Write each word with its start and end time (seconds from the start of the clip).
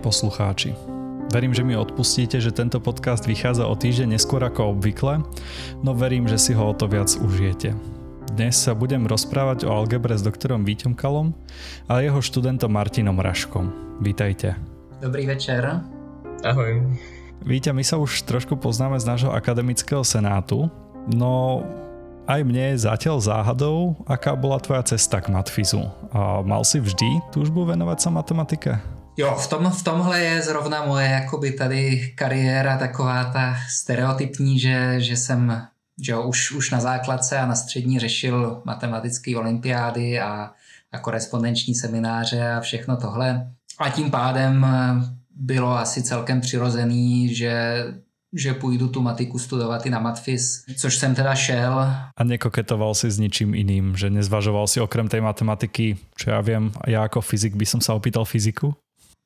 Milí 0.00 0.16
poslucháči, 0.16 0.72
verím, 1.28 1.52
že 1.52 1.60
mi 1.60 1.76
odpustíte, 1.76 2.40
že 2.40 2.56
tento 2.56 2.80
podcast 2.80 3.28
vychádza 3.28 3.68
o 3.68 3.76
týždeň 3.76 4.16
neskôr 4.16 4.40
ako 4.40 4.72
obvykle, 4.72 5.20
no 5.84 5.92
verím, 5.92 6.24
že 6.24 6.40
si 6.40 6.56
ho 6.56 6.64
o 6.64 6.72
to 6.72 6.88
viac 6.88 7.12
užijete. 7.20 7.76
Dnes 8.32 8.56
sa 8.56 8.72
budem 8.72 9.04
rozprávať 9.04 9.68
o 9.68 9.76
algebre 9.76 10.16
s 10.16 10.24
doktorom 10.24 10.64
Víťom 10.64 10.96
Kalom 10.96 11.36
a 11.84 12.00
jeho 12.00 12.16
študentom 12.16 12.72
Martinom 12.72 13.20
Raškom. 13.20 14.00
Vítajte. 14.00 14.56
Dobrý 15.04 15.28
večer. 15.28 15.84
Ahoj. 16.48 16.80
Víte, 17.44 17.68
my 17.68 17.84
sa 17.84 18.00
už 18.00 18.24
trošku 18.24 18.56
poznáme 18.56 18.96
z 18.96 19.04
nášho 19.04 19.28
akademického 19.36 20.00
senátu, 20.00 20.72
no 21.12 21.60
aj 22.24 22.40
mne 22.40 22.72
je 22.72 22.88
zatiaľ 22.88 23.20
záhadou, 23.20 24.00
aká 24.08 24.32
bola 24.32 24.56
tvoja 24.64 24.96
cesta 24.96 25.20
k 25.20 25.28
matfizu. 25.28 25.92
A 26.08 26.40
mal 26.40 26.64
si 26.64 26.80
vždy 26.80 27.20
túžbu 27.36 27.68
venovať 27.68 27.98
sa 28.00 28.08
matematike? 28.08 28.99
Jo, 29.20 29.36
v, 29.36 29.46
tom, 29.48 29.70
v 29.70 29.82
tomhle 29.82 30.20
je 30.20 30.42
zrovna 30.42 30.84
moje 30.84 31.08
jakoby 31.08 31.52
tady 31.52 32.12
kariéra 32.14 32.78
taková 32.78 33.24
ta 33.24 33.56
stereotypní, 33.68 34.58
že, 34.58 35.00
že 35.00 35.16
jsem 35.16 35.66
že 36.02 36.12
jo, 36.12 36.22
už, 36.22 36.52
už 36.52 36.70
na 36.70 36.80
základce 36.80 37.38
a 37.38 37.46
na 37.46 37.54
střední 37.54 37.98
řešil 37.98 38.62
matematické 38.64 39.36
olympiády 39.36 40.20
a, 40.20 40.50
a 40.92 40.98
korespondenční 40.98 41.74
semináře 41.74 42.52
a 42.52 42.60
všechno 42.60 42.96
tohle. 42.96 43.52
A 43.78 43.90
tím 43.90 44.10
pádem 44.10 44.66
bylo 45.36 45.78
asi 45.78 46.02
celkem 46.02 46.40
přirozený, 46.40 47.34
že 47.34 47.84
že 48.32 48.54
půjdu 48.54 48.88
tu 48.88 49.02
matiku 49.02 49.38
studovat 49.38 49.86
i 49.86 49.90
na 49.90 49.98
matfis, 49.98 50.64
což 50.76 50.96
jsem 50.96 51.14
teda 51.14 51.34
šel. 51.34 51.74
A 52.16 52.24
nekoketoval 52.24 52.94
si 52.94 53.10
s 53.10 53.18
ničím 53.18 53.54
iným, 53.54 53.96
že 53.96 54.10
nezvažoval 54.10 54.66
si 54.66 54.80
okrem 54.80 55.08
tej 55.10 55.20
matematiky, 55.20 55.98
čo 56.14 56.30
ja 56.30 56.38
viem, 56.38 56.70
ja 56.86 57.02
jako 57.10 57.26
fyzik 57.26 57.58
by 57.58 57.66
som 57.66 57.82
sa 57.82 57.98
opýtal 57.98 58.22
fyziku? 58.22 58.70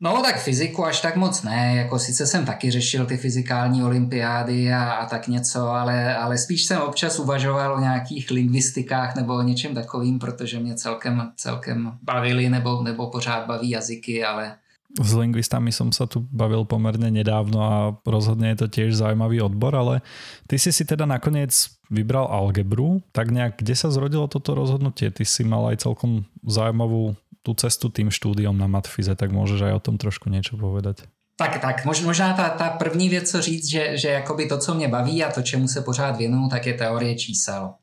No 0.01 0.23
tak 0.23 0.43
fyziku 0.43 0.85
až 0.85 1.01
tak 1.01 1.17
moc 1.17 1.43
ne, 1.43 1.77
jako 1.77 1.99
sice 1.99 2.27
jsem 2.27 2.45
taky 2.45 2.71
řešil 2.71 3.07
ty 3.07 3.17
fyzikální 3.17 3.85
olympiády 3.85 4.73
a, 4.73 4.93
a 4.93 5.07
tak 5.07 5.29
něco, 5.29 5.69
ale, 5.69 6.17
ale 6.17 6.39
spíš 6.39 6.65
jsem 6.65 6.81
občas 6.81 7.19
uvažoval 7.19 7.75
o 7.75 7.81
nějakých 7.81 8.31
lingvistikách 8.31 9.17
nebo 9.17 9.35
o 9.35 9.43
něčem 9.43 9.75
takovým, 9.75 10.19
protože 10.19 10.61
mě 10.61 10.75
celkem, 10.75 11.33
celkem 11.37 11.93
bavili 12.03 12.49
nebo, 12.49 12.83
nebo 12.83 13.11
pořád 13.11 13.47
baví 13.47 13.71
jazyky, 13.71 14.25
ale 14.25 14.57
s 14.95 15.11
lingvistami 15.11 15.75
som 15.75 15.91
sa 15.91 16.07
tu 16.07 16.23
bavil 16.23 16.63
pomerne 16.63 17.11
nedávno 17.11 17.59
a 17.59 17.99
rozhodne 18.07 18.55
je 18.55 18.63
to 18.63 18.67
tiež 18.71 18.95
zaujímavý 18.95 19.43
odbor, 19.43 19.75
ale 19.75 20.07
ty 20.47 20.55
si 20.55 20.71
si 20.71 20.87
teda 20.87 21.03
nakoniec 21.03 21.51
vybral 21.91 22.31
algebru, 22.31 23.03
tak 23.11 23.35
nejak 23.35 23.59
kde 23.59 23.75
sa 23.75 23.91
zrodilo 23.91 24.31
toto 24.31 24.55
rozhodnutie? 24.55 25.11
Ty 25.11 25.27
si 25.27 25.43
mal 25.43 25.67
aj 25.75 25.83
celkom 25.83 26.23
zaujímavú 26.47 27.19
tú 27.45 27.53
cestu 27.53 27.93
tým 27.93 28.09
štúdiom 28.09 28.57
na 28.57 28.65
matfize, 28.65 29.13
tak 29.13 29.29
môžeš 29.29 29.69
aj 29.69 29.73
o 29.77 29.85
tom 29.85 30.01
trošku 30.01 30.33
niečo 30.33 30.57
povedať. 30.57 31.05
Tak, 31.37 31.61
tak, 31.61 31.85
možná 31.85 32.33
ta, 32.33 32.49
ta 32.49 32.71
první 32.71 33.09
věc, 33.09 33.31
co 33.31 33.43
říct, 33.43 33.67
že, 33.67 33.99
že 33.99 34.09
jakoby 34.09 34.47
to, 34.47 34.59
co 34.59 34.75
mě 34.75 34.89
baví 34.89 35.25
a 35.25 35.33
to, 35.33 35.43
čemu 35.43 35.69
se 35.69 35.83
pořád 35.83 36.17
věnuju, 36.17 36.49
tak 36.49 36.67
je 36.67 36.75
teorie 36.75 37.15
čísel. 37.15 37.75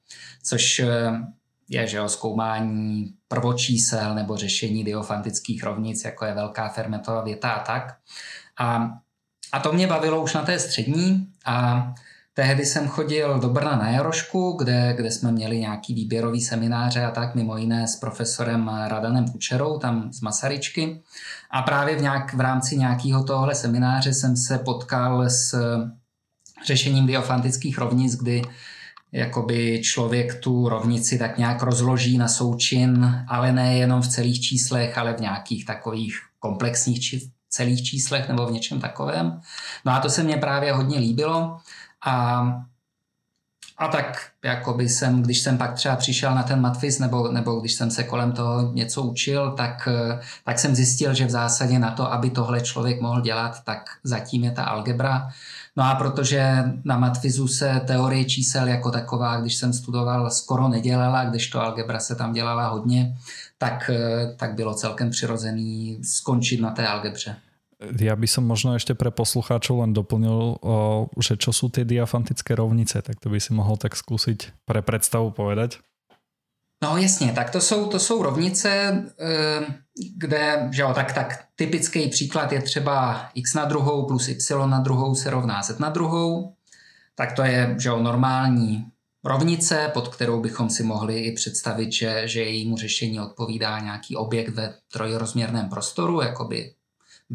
Což 0.44 0.80
eh, 0.80 0.88
je 1.70 1.88
že 1.88 1.98
jo, 1.98 2.10
zkoumání 2.10 3.14
prvočísel 3.28 4.16
nebo 4.16 4.38
řešení 4.38 4.84
diofantických 4.84 5.64
rovnic, 5.64 6.04
jako 6.06 6.26
je 6.26 6.34
velká 6.34 6.70
fermetová 6.70 7.24
věta 7.24 7.52
a 7.52 7.64
tak. 7.64 7.98
A, 8.60 8.90
a 9.52 9.60
to 9.60 9.74
mě 9.74 9.88
bavilo 9.88 10.24
už 10.24 10.34
na 10.34 10.42
té 10.42 10.60
střední 10.60 11.28
a 11.46 11.88
tehdy 12.34 12.66
jsem 12.66 12.88
chodil 12.88 13.40
do 13.40 13.50
Brna 13.50 13.76
na 13.76 13.90
Jarošku, 13.90 14.56
kde, 14.60 14.94
kde 14.98 15.12
jsme 15.12 15.32
měli 15.32 15.60
nějaký 15.60 15.94
výběrový 15.94 16.42
semináře 16.42 17.06
a 17.06 17.12
tak, 17.12 17.36
mimo 17.36 17.58
jiné 17.58 17.88
s 17.88 17.96
profesorem 17.96 18.72
Radanem 18.88 19.28
Kučerou, 19.28 19.80
tam 19.80 20.14
z 20.14 20.22
Masaryčky. 20.22 21.02
A 21.52 21.62
právě 21.62 21.96
v, 21.96 22.02
nějak, 22.02 22.34
v 22.34 22.40
rámci 22.40 22.78
nějakého 22.78 23.24
tohle 23.24 23.56
semináře 23.56 24.14
jsem 24.14 24.38
se 24.38 24.58
potkal 24.58 25.30
s 25.30 25.56
řešením 26.66 27.08
diofantických 27.08 27.78
rovnic, 27.78 28.16
kdy 28.16 28.42
jakoby 29.12 29.82
člověk 29.84 30.40
tu 30.40 30.70
rovnici 30.70 31.18
tak 31.18 31.38
nějak 31.38 31.62
rozloží 31.64 32.18
na 32.18 32.28
součin, 32.28 33.24
ale 33.28 33.52
ne 33.52 33.78
jenom 33.78 34.02
v 34.02 34.08
celých 34.08 34.42
číslech, 34.42 34.98
ale 34.98 35.14
v 35.14 35.20
nějakých 35.20 35.66
takových 35.66 36.20
komplexních 36.40 37.00
či 37.00 37.32
celých 37.50 37.84
číslech 37.84 38.28
nebo 38.28 38.46
v 38.46 38.52
něčem 38.52 38.80
takovém. 38.80 39.42
No 39.86 39.92
a 39.92 40.00
to 40.00 40.10
se 40.10 40.24
mně 40.24 40.38
právě 40.38 40.74
hodně 40.74 41.00
líbilo 41.00 41.58
a 42.06 42.44
a 43.82 43.88
tak 43.88 44.28
jakoby 44.44 44.90
jsem, 44.90 45.22
když 45.22 45.40
jsem 45.40 45.58
pak 45.58 45.74
třeba 45.74 45.96
přišel 45.96 46.36
na 46.36 46.44
ten 46.44 46.62
matfiz 46.62 47.00
nebo, 47.00 47.28
nebo 47.32 47.60
když 47.60 47.74
jsem 47.74 47.92
se 47.92 48.04
kolem 48.04 48.32
toho 48.32 48.72
něco 48.74 49.02
učil, 49.02 49.52
tak, 49.52 49.90
tak 50.46 50.60
jsem 50.60 50.76
zjistil, 50.76 51.14
že 51.14 51.26
v 51.26 51.30
zásadě 51.30 51.80
na 51.80 51.92
to, 51.92 52.14
aby 52.14 52.30
tohle 52.30 52.62
člověk 52.62 53.02
mohl 53.02 53.22
dělat, 53.22 53.64
tak 53.64 53.90
zatím 54.04 54.44
je 54.44 54.52
ta 54.52 54.64
algebra. 54.64 55.30
No 55.76 55.84
a 55.84 55.96
protože 55.96 56.64
na 56.84 56.98
matfizu 56.98 57.48
se 57.48 57.82
teorie 57.88 58.26
čísel 58.26 58.68
jako 58.68 58.92
taková, 58.92 59.42
když 59.42 59.56
jsem 59.56 59.74
studoval, 59.74 60.30
skoro 60.30 60.68
nedělala, 60.68 61.26
když 61.26 61.48
to 61.50 61.62
algebra 61.62 62.00
se 62.00 62.16
tam 62.16 62.34
dělala 62.34 62.68
hodně, 62.68 63.18
tak, 63.58 63.92
tak 64.38 64.56
bylo 64.56 64.74
celkem 64.74 65.10
přirozený 65.10 66.00
skončit 66.04 66.62
na 66.62 66.72
té 66.72 66.88
algebře. 66.88 67.36
Ja 67.82 68.14
by 68.14 68.28
som 68.30 68.46
možno 68.46 68.78
ešte 68.78 68.94
pre 68.94 69.10
poslucháčov 69.10 69.82
len 69.82 69.92
doplnil, 69.98 70.62
že 71.18 71.34
čo 71.34 71.50
sú 71.50 71.74
tie 71.74 71.82
diafantické 71.82 72.54
rovnice, 72.54 73.02
tak 73.02 73.18
to 73.18 73.34
by 73.34 73.42
si 73.42 73.58
mohol 73.58 73.74
tak 73.74 73.98
skúsiť 73.98 74.70
pre 74.70 74.86
predstavu 74.86 75.34
povedať. 75.34 75.82
No 76.84 76.98
jasně, 76.98 77.34
tak 77.34 77.50
to 77.50 77.62
jsou, 77.62 77.86
to 77.86 78.00
jsou 78.00 78.24
rovnice, 78.24 79.04
kde, 80.18 80.70
že 80.72 80.82
jo, 80.82 80.92
tak, 80.96 81.14
tak 81.14 81.46
typický 81.56 82.10
příklad 82.10 82.52
je 82.52 82.62
třeba 82.62 83.26
x 83.36 83.54
na 83.54 83.66
druhou 83.66 84.06
plus 84.06 84.28
y 84.28 84.68
na 84.70 84.80
druhou 84.80 85.16
se 85.16 85.30
rovná 85.30 85.64
z 85.64 85.80
na 85.80 85.90
druhou. 85.90 86.54
Tak 87.16 87.34
to 87.34 87.44
je, 87.44 87.76
že 87.80 87.90
jo, 87.90 88.00
normální 88.00 88.86
rovnice, 89.24 89.92
pod 89.94 90.08
kterou 90.08 90.42
bychom 90.42 90.70
si 90.70 90.84
mohli 90.84 91.20
i 91.20 91.32
představit, 91.32 91.92
že, 91.92 92.28
že 92.28 92.44
jejímu 92.44 92.78
řešení 92.78 93.20
odpovídá 93.20 93.80
nějaký 93.80 94.16
objekt 94.16 94.50
ve 94.50 94.74
trojrozměrném 94.94 95.70
prostoru, 95.70 96.22
jakoby 96.22 96.58
kde 96.58 96.81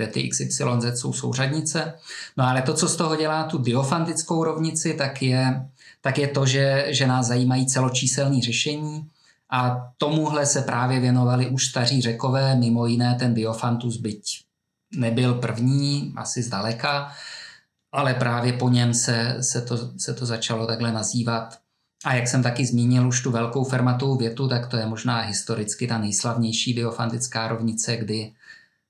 ty 0.07 0.29
XYZ 0.29 0.85
jsou 0.95 1.13
souřadnice. 1.13 1.95
No 2.37 2.45
ale 2.45 2.63
to, 2.63 2.75
co 2.75 2.89
z 2.89 2.97
toho 2.97 3.17
dělá 3.17 3.45
tu 3.45 3.59
diofantickou 3.59 4.45
rovnici, 4.45 4.95
tak 4.95 5.23
je, 5.23 5.67
tak 6.01 6.19
je 6.19 6.29
to, 6.29 6.47
že, 6.47 6.87
že 6.89 7.07
nás 7.07 7.27
zajímají 7.27 7.67
celočíselní 7.67 8.43
řešení, 8.43 9.07
a 9.51 9.91
tomuhle 9.99 10.47
se 10.47 10.63
právě 10.63 11.01
věnovali 11.01 11.47
už 11.47 11.67
staří 11.67 12.03
řekové, 12.03 12.57
mimo 12.57 12.87
jiné 12.87 13.15
ten 13.15 13.35
Diofantus, 13.35 13.97
byť 13.97 14.45
nebyl 14.97 15.35
první, 15.35 16.13
asi 16.17 16.43
zdaleka, 16.43 17.13
ale 17.93 18.15
právě 18.15 18.53
po 18.53 18.69
něm 18.69 18.95
se, 18.95 19.37
se, 19.41 19.63
to, 19.63 19.91
se 19.99 20.15
to 20.15 20.27
začalo 20.27 20.67
takhle 20.67 20.93
nazývat. 20.93 21.59
A 22.05 22.15
jak 22.15 22.29
jsem 22.29 22.43
taky 22.43 22.67
zmínil 22.67 23.09
už 23.09 23.23
tu 23.23 23.31
velkou 23.31 23.65
fermatovou 23.65 24.17
větu, 24.17 24.49
tak 24.49 24.67
to 24.67 24.77
je 24.77 24.87
možná 24.87 25.21
historicky 25.21 25.87
ta 25.87 25.99
nejslavnější 25.99 26.75
diofantická 26.75 27.49
rovnice, 27.49 27.97
kdy 27.97 28.33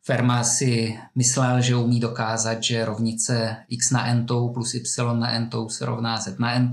Fermat 0.07 0.47
si 0.47 0.99
myslel, 1.15 1.61
že 1.61 1.77
umí 1.77 2.01
dokázat, 2.01 2.63
že 2.63 2.85
rovnice 2.85 3.57
x 3.69 3.91
na 3.91 4.07
n 4.07 4.27
plus 4.27 4.75
y 4.75 5.19
na 5.19 5.31
n 5.31 5.51
se 5.69 5.87
rovná 5.87 6.21
z 6.21 6.39
na 6.39 6.53
n 6.53 6.71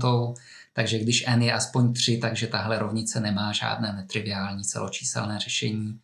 takže 0.72 0.98
když 0.98 1.24
n 1.26 1.42
je 1.42 1.52
aspoň 1.52 1.92
3, 1.92 2.18
takže 2.18 2.46
tahle 2.46 2.78
rovnice 2.78 3.20
nemá 3.20 3.52
žádné 3.52 3.92
netriviální 3.92 4.64
celočíselné 4.64 5.38
řešení. 5.38 6.00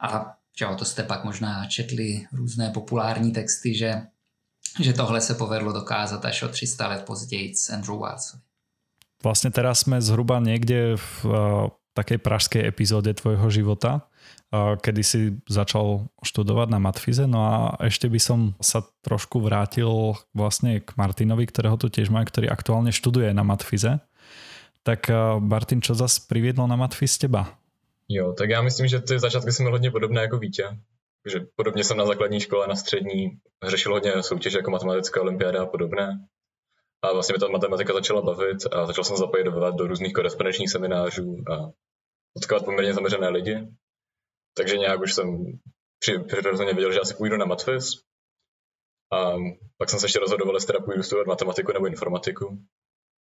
A 0.00 0.36
že 0.58 0.66
to 0.78 0.84
jste 0.84 1.02
pak 1.02 1.24
možná 1.24 1.66
četli 1.66 2.26
různé 2.32 2.70
populární 2.70 3.32
texty, 3.32 3.74
že, 3.74 4.02
že 4.80 4.92
tohle 4.92 5.20
se 5.20 5.34
povedlo 5.34 5.72
dokázat 5.72 6.24
až 6.24 6.42
o 6.42 6.48
300 6.48 6.88
let 6.88 7.04
později 7.04 7.56
s 7.56 7.70
Andrew 7.70 7.98
Watsovi. 7.98 8.42
Vlastně 9.24 9.50
teraz 9.50 9.80
jsme 9.80 10.02
zhruba 10.02 10.40
někde 10.40 10.96
v 10.96 11.24
uh, 11.24 11.32
takej 11.94 12.18
pražskej 12.18 12.66
epizóde 12.66 13.14
tvojho 13.14 13.50
života, 13.50 14.09
kedy 14.82 15.02
si 15.06 15.20
začal 15.46 16.10
študovať 16.26 16.68
na 16.74 16.82
matfize. 16.82 17.22
No 17.30 17.46
a 17.46 17.54
ešte 17.86 18.10
by 18.10 18.18
som 18.18 18.40
sa 18.58 18.82
trošku 19.06 19.38
vrátil 19.38 20.18
vlastne 20.34 20.82
k 20.82 20.90
Martinovi, 20.98 21.46
ktorého 21.46 21.78
tu 21.78 21.86
tiež 21.86 22.10
má, 22.10 22.26
ktorý 22.26 22.50
aktuálne 22.50 22.90
študuje 22.90 23.30
na 23.30 23.46
matfize. 23.46 24.02
Tak 24.82 25.06
eh, 25.06 25.38
Martin, 25.38 25.78
čo 25.84 25.94
zas 25.94 26.18
priviedlo 26.18 26.66
na 26.66 26.74
matfi 26.74 27.06
z 27.06 27.26
teba? 27.26 27.46
Jo, 28.10 28.32
tak 28.32 28.50
já 28.50 28.62
myslím, 28.62 28.86
že 28.88 29.00
ty 29.00 29.18
začátky 29.18 29.52
jsem 29.52 29.66
hodně 29.66 29.90
podobné 29.90 30.22
jako 30.22 30.38
Vítě. 30.38 30.64
Že 31.30 31.40
podobně 31.56 31.84
jsem 31.84 31.96
na 31.96 32.06
základní 32.06 32.40
škole, 32.40 32.66
na 32.66 32.76
střední 32.76 33.30
řešil 33.66 33.92
hodně 33.92 34.22
soutěže 34.22 34.58
jako 34.58 34.70
matematická 34.70 35.20
olympiáda 35.20 35.62
a 35.62 35.66
podobné. 35.66 36.26
A 37.02 37.12
vlastně 37.12 37.32
mi 37.32 37.38
ta 37.38 37.48
matematika 37.48 37.92
začala 37.92 38.22
bavit 38.22 38.58
a 38.72 38.86
začal 38.86 39.04
jsem 39.04 39.16
zapojovat 39.16 39.74
do 39.74 39.86
různých 39.86 40.12
korespondenčních 40.12 40.70
seminářů 40.70 41.36
a 41.52 41.70
potkovat 42.34 42.64
poměrně 42.64 42.94
zaměřené 42.94 43.28
lidi. 43.28 43.68
Takže 44.56 44.76
nějak 44.76 45.00
už 45.00 45.14
jsem 45.14 45.26
přirozeně 46.26 46.72
věděl, 46.72 46.92
že 46.92 47.00
asi 47.00 47.14
půjdu 47.14 47.36
na 47.36 47.44
matfis. 47.44 48.02
A 49.12 49.34
pak 49.78 49.90
jsem 49.90 50.00
se 50.00 50.06
ještě 50.06 50.18
rozhodoval, 50.18 50.56
jestli 50.56 50.66
teda 50.66 50.84
půjdu 50.84 51.02
studovat 51.02 51.26
matematiku 51.26 51.72
nebo 51.72 51.86
informatiku. 51.86 52.58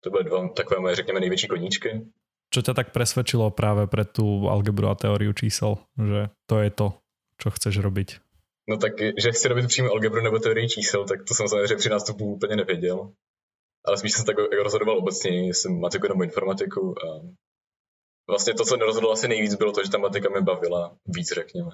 To 0.03 0.09
byly 0.09 0.23
dva 0.23 0.47
takové 0.47 0.79
moje, 0.79 0.95
řekněme, 0.95 1.19
největší 1.19 1.47
koníčky. 1.47 2.07
Čo 2.53 2.61
ťa 2.61 2.77
tak 2.77 2.93
presvedčilo 2.93 3.49
práve 3.49 3.89
pre 3.89 4.05
tú 4.05 4.45
algebru 4.45 4.85
a 4.85 4.93
teóriu 4.93 5.33
čísel, 5.33 5.81
že 5.97 6.29
to 6.45 6.61
je 6.61 6.69
to, 6.69 7.01
čo 7.41 7.49
chceš 7.49 7.81
robiť? 7.81 8.21
No 8.69 8.77
tak, 8.77 8.93
že 9.17 9.33
chci 9.33 9.47
robit 9.47 9.67
přímo 9.67 9.89
algebru 9.89 10.21
nebo 10.21 10.39
teorii 10.39 10.69
čísel, 10.69 11.05
tak 11.05 11.25
to 11.27 11.33
jsem 11.33 11.47
samozřejmě 11.47 11.75
při 11.75 11.89
nástupu 11.89 12.25
úplně 12.37 12.55
nevěděl. 12.55 13.11
Ale 13.85 13.97
spíš 13.97 14.13
jsem 14.13 14.25
tak 14.25 14.37
rozhodoval 14.63 14.97
obecně, 14.97 15.47
jestli 15.47 15.73
matiku 15.73 16.07
nebo 16.07 16.23
informatiku. 16.23 16.93
A 16.93 17.05
vlastně 18.27 18.53
to, 18.53 18.65
co 18.65 18.77
nerozhodlo 18.77 19.11
asi 19.11 19.27
nejvíc, 19.27 19.55
bylo 19.55 19.71
to, 19.71 19.83
že 19.83 19.91
ta 19.91 19.97
matika 19.97 20.29
mě 20.29 20.41
bavila 20.41 20.97
víc, 21.05 21.27
řekněme. 21.33 21.71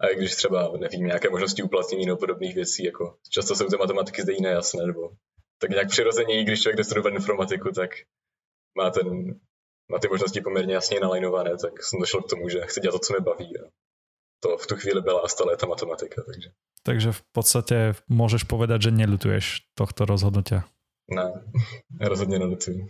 A 0.00 0.06
i 0.06 0.16
když 0.16 0.34
třeba, 0.34 0.72
nevím, 0.78 1.06
nějaké 1.06 1.30
možnosti 1.30 1.62
uplatnění 1.62 2.06
nebo 2.06 2.18
podobných 2.18 2.54
věcí, 2.54 2.84
jako 2.84 3.16
často 3.30 3.56
jsou 3.56 3.66
ty 3.68 3.76
matematiky 3.76 4.22
zde 4.22 4.32
nejasné, 4.40 4.86
nebo 4.86 5.10
tak 5.58 5.70
nějak 5.70 5.88
přirozeně, 5.88 6.44
když 6.44 6.62
člověk 6.62 6.76
jde 6.76 6.84
studovat 6.84 7.14
informatiku, 7.14 7.72
tak 7.72 7.90
má, 8.76 8.90
ten, 8.90 9.40
má 9.90 9.98
ty 9.98 10.08
možnosti 10.08 10.40
poměrně 10.40 10.74
jasně 10.74 11.00
nalajnované, 11.00 11.50
tak 11.50 11.82
jsem 11.82 12.00
došel 12.00 12.22
k 12.22 12.30
tomu, 12.30 12.48
že 12.48 12.60
chci 12.60 12.80
dělat 12.80 12.92
to, 12.92 12.98
co 12.98 13.12
mě 13.12 13.20
baví. 13.20 13.58
A 13.60 13.70
to 14.40 14.56
v 14.56 14.66
tu 14.66 14.76
chvíli 14.76 15.00
byla 15.00 15.20
a 15.20 15.28
stále 15.28 15.56
ta 15.56 15.66
matematika. 15.66 16.22
Takže. 16.26 16.50
takže 16.82 17.12
v 17.12 17.22
podstatě 17.32 17.94
můžeš 18.08 18.44
povedat, 18.44 18.82
že 18.82 18.90
nelutuješ 18.90 19.60
tohto 19.74 20.04
rozhodnutia. 20.04 20.64
Ne, 21.10 21.44
rozhodně 22.00 22.38
nelutuju. 22.38 22.88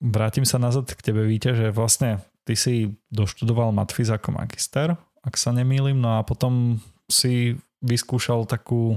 Vrátim 0.00 0.48
sa 0.48 0.56
nazad 0.56 0.88
k 0.88 1.00
tebe, 1.00 1.28
Víte, 1.28 1.52
že 1.52 1.68
vlastne 1.70 2.24
ty 2.48 2.56
si 2.56 2.96
doštudoval 3.12 3.70
matfiz 3.76 4.08
ako 4.08 4.32
magister, 4.32 4.96
ak 5.20 5.36
sa 5.36 5.52
nemýlim, 5.52 6.00
no 6.00 6.16
a 6.16 6.24
potom 6.24 6.80
si 7.06 7.60
vyskúšal 7.84 8.48
takú 8.48 8.96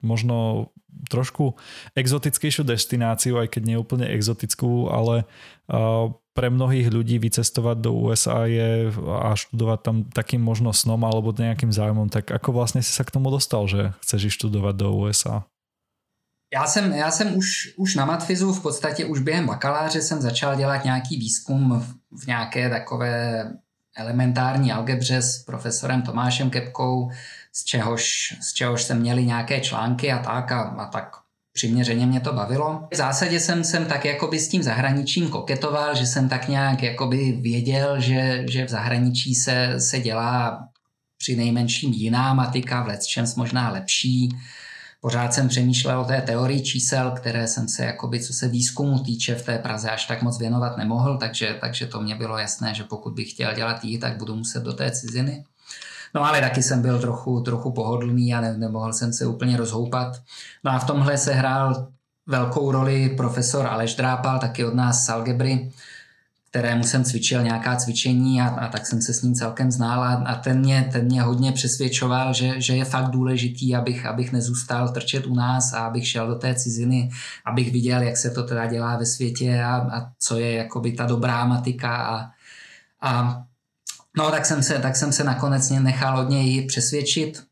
možno 0.00 0.70
trošku 1.12 1.54
exotickejšiu 1.94 2.64
destináciu, 2.64 3.38
aj 3.38 3.54
keď 3.54 3.62
nie 3.62 3.76
úplne 3.78 4.06
exotickú, 4.08 4.88
ale 4.90 5.28
pre 6.32 6.48
mnohých 6.48 6.90
ľudí 6.90 7.18
vycestovať 7.18 7.76
do 7.82 7.90
USA 7.94 8.46
je 8.46 8.88
a 8.94 9.34
študovať 9.34 9.78
tam 9.82 9.96
takým 10.06 10.42
možno 10.42 10.70
snom 10.70 11.02
alebo 11.02 11.34
nejakým 11.34 11.70
zájmom, 11.70 12.08
tak 12.08 12.30
ako 12.30 12.54
vlastne 12.54 12.80
si 12.80 12.94
sa 12.94 13.02
k 13.02 13.14
tomu 13.14 13.28
dostal, 13.28 13.66
že 13.66 13.94
chceš 14.06 14.38
študovať 14.38 14.74
do 14.78 14.88
USA? 14.96 15.44
Já 16.54 16.66
jsem, 16.66 16.92
já 16.92 17.10
jsem 17.10 17.36
už, 17.36 17.74
už 17.76 17.94
na 17.94 18.04
matfizu 18.04 18.52
v 18.52 18.62
podstatě 18.62 19.04
už 19.04 19.20
během 19.20 19.46
bakaláře 19.46 20.02
jsem 20.02 20.20
začal 20.20 20.56
dělat 20.56 20.84
nějaký 20.84 21.16
výzkum 21.16 21.80
v, 21.80 21.94
v 22.22 22.26
nějaké 22.26 22.70
takové 22.70 23.44
elementární 23.96 24.72
algebře 24.72 25.22
s 25.22 25.42
profesorem 25.44 26.02
Tomášem 26.02 26.50
Kepkou, 26.50 27.10
z 27.52 27.64
čehož, 27.64 28.36
z 28.40 28.52
čehož 28.52 28.82
jsem 28.82 29.00
měli 29.00 29.26
nějaké 29.26 29.60
články 29.60 30.12
a 30.12 30.18
tak 30.18 30.52
a, 30.52 30.60
a 30.62 30.86
tak 30.86 31.16
přiměřeně 31.52 32.06
mě 32.06 32.20
to 32.20 32.32
bavilo. 32.32 32.88
V 32.92 32.96
zásadě 32.96 33.40
jsem, 33.40 33.64
jsem 33.64 33.86
tak 33.86 34.04
jakoby 34.04 34.38
s 34.38 34.48
tím 34.48 34.62
zahraničím 34.62 35.28
koketoval, 35.28 35.94
že 35.94 36.06
jsem 36.06 36.28
tak 36.28 36.48
nějak 36.48 36.82
jakoby 36.82 37.32
věděl, 37.32 38.00
že, 38.00 38.44
že 38.48 38.64
v 38.64 38.68
zahraničí 38.68 39.34
se, 39.34 39.74
se 39.80 40.00
dělá 40.00 40.64
při 41.18 41.36
nejmenším 41.36 41.92
jiná 41.92 42.34
matika, 42.34 42.82
v 42.82 43.06
čems 43.06 43.34
možná 43.34 43.70
lepší. 43.70 44.28
Pořád 45.00 45.34
jsem 45.34 45.48
přemýšlel 45.48 46.00
o 46.00 46.04
té 46.04 46.20
teorii 46.20 46.62
čísel, 46.62 47.10
které 47.10 47.46
jsem 47.46 47.68
se, 47.68 47.84
jakoby, 47.84 48.20
co 48.20 48.32
se 48.32 48.48
výzkumu 48.48 48.98
týče, 48.98 49.34
v 49.34 49.44
té 49.44 49.58
Praze 49.58 49.90
až 49.90 50.06
tak 50.06 50.22
moc 50.22 50.38
věnovat 50.38 50.76
nemohl, 50.76 51.18
takže, 51.18 51.58
takže 51.60 51.86
to 51.86 52.00
mě 52.00 52.14
bylo 52.14 52.38
jasné, 52.38 52.74
že 52.74 52.84
pokud 52.84 53.14
bych 53.14 53.30
chtěl 53.30 53.54
dělat 53.54 53.84
jí, 53.84 53.98
tak 53.98 54.16
budu 54.16 54.36
muset 54.36 54.62
do 54.62 54.72
té 54.72 54.90
ciziny. 54.90 55.44
No 56.14 56.24
ale 56.24 56.40
taky 56.40 56.62
jsem 56.62 56.82
byl 56.82 57.00
trochu, 57.00 57.40
trochu 57.40 57.72
pohodlný 57.72 58.34
a 58.34 58.40
ne, 58.40 58.58
nemohl 58.58 58.92
jsem 58.92 59.12
se 59.12 59.26
úplně 59.26 59.56
rozhoupat. 59.56 60.22
No 60.64 60.70
a 60.70 60.78
v 60.78 60.86
tomhle 60.86 61.18
se 61.18 61.34
hrál 61.34 61.88
velkou 62.26 62.72
roli 62.72 63.08
profesor 63.08 63.66
Aleš 63.66 63.94
Drápal, 63.94 64.38
taky 64.38 64.64
od 64.64 64.74
nás 64.74 65.04
z 65.04 65.08
algebry, 65.08 65.70
kterému 66.50 66.84
jsem 66.84 67.04
cvičil 67.04 67.42
nějaká 67.42 67.76
cvičení 67.76 68.40
a, 68.40 68.48
a 68.48 68.68
tak 68.68 68.86
jsem 68.86 69.02
se 69.02 69.14
s 69.14 69.22
ním 69.22 69.34
celkem 69.34 69.70
znal 69.70 70.02
a, 70.02 70.12
a 70.14 70.34
ten, 70.34 70.58
mě, 70.58 70.88
ten 70.92 71.04
mě 71.04 71.22
hodně 71.22 71.52
přesvědčoval, 71.52 72.34
že, 72.34 72.60
že 72.60 72.76
je 72.76 72.84
fakt 72.84 73.10
důležitý, 73.10 73.74
abych, 73.74 74.06
abych 74.06 74.32
nezůstal 74.32 74.88
trčet 74.88 75.26
u 75.26 75.34
nás 75.34 75.72
a 75.72 75.78
abych 75.78 76.08
šel 76.08 76.26
do 76.26 76.34
té 76.34 76.54
ciziny, 76.54 77.10
abych 77.44 77.72
viděl, 77.72 78.02
jak 78.02 78.16
se 78.16 78.30
to 78.30 78.42
teda 78.42 78.66
dělá 78.66 78.96
ve 78.96 79.06
světě 79.06 79.62
a, 79.62 79.76
a 79.76 80.10
co 80.18 80.38
je 80.38 80.52
jakoby 80.52 80.92
ta 80.92 81.06
dobrá 81.06 81.44
matika 81.44 81.96
a, 81.96 82.30
a 83.00 83.42
No, 84.16 84.30
tak 84.30 84.46
jsem 84.46 84.62
se, 84.62 84.78
tak 84.78 84.96
jsem 84.96 85.12
se 85.12 85.24
nakonec 85.24 85.70
nechal 85.70 86.18
od 86.18 86.28
něj 86.28 86.66
přesvědčit, 86.66 87.42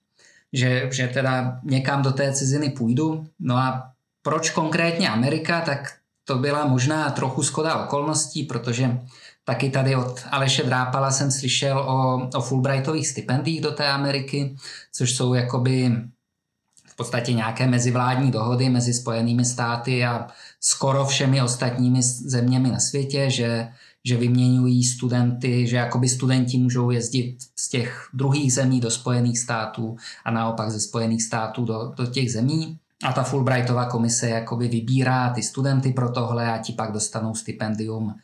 že, 0.52 0.88
že 0.93 1.08
teda 1.08 1.60
někam 1.64 2.02
do 2.02 2.12
té 2.12 2.32
ciziny 2.32 2.70
půjdu. 2.70 3.26
No 3.38 3.56
a 3.56 3.93
proč 4.22 4.50
konkrétně 4.50 5.08
Amerika, 5.08 5.60
tak 5.60 5.96
to 6.26 6.38
byla 6.38 6.67
možná 6.67 7.11
trochu 7.11 7.43
skoda 7.43 7.84
okolností, 7.84 8.43
protože 8.43 8.99
taky 9.44 9.70
tady 9.70 9.96
od 9.96 10.20
Aleše 10.31 10.62
Drápala 10.62 11.11
jsem 11.11 11.31
slyšel 11.31 11.78
o, 11.78 12.28
o 12.38 12.40
Fulbrightových 12.40 13.08
stipendiích 13.08 13.61
do 13.61 13.70
té 13.70 13.88
Ameriky, 13.88 14.56
což 14.93 15.17
jsou 15.17 15.34
jakoby 15.34 15.93
v 16.88 16.96
podstatě 16.96 17.32
nějaké 17.32 17.67
mezivládní 17.67 18.31
dohody 18.31 18.70
mezi 18.70 18.94
Spojenými 18.94 19.44
státy 19.44 20.05
a 20.05 20.26
skoro 20.61 21.06
všemi 21.06 21.43
ostatními 21.43 22.02
zeměmi 22.02 22.70
na 22.70 22.81
světě, 22.81 23.31
že 23.31 23.69
že 24.06 24.17
vyměňují 24.17 24.84
studenty, 24.84 25.67
že 25.67 25.76
jakoby 25.76 26.08
studenti 26.08 26.58
můžou 26.58 26.90
jezdit 26.90 27.37
z 27.56 27.69
těch 27.69 28.08
druhých 28.14 28.52
zemí 28.52 28.81
do 28.81 28.90
Spojených 28.90 29.38
států 29.38 29.96
a 30.25 30.31
naopak 30.31 30.70
ze 30.70 30.81
Spojených 30.81 31.22
států 31.22 31.64
do, 31.64 31.93
do 31.96 32.06
těch 32.06 32.32
zemí. 32.32 32.79
A 33.04 33.12
ta 33.12 33.22
Fulbrightová 33.22 33.84
komise 33.84 34.28
jakoby 34.28 34.69
vybírá 34.69 35.31
ty 35.31 35.43
studenty 35.43 35.93
pro 35.93 36.12
tohle 36.12 36.52
a 36.52 36.58
ti 36.58 36.72
pak 36.72 36.93
dostanou 36.93 37.34
stipendium 37.34 38.14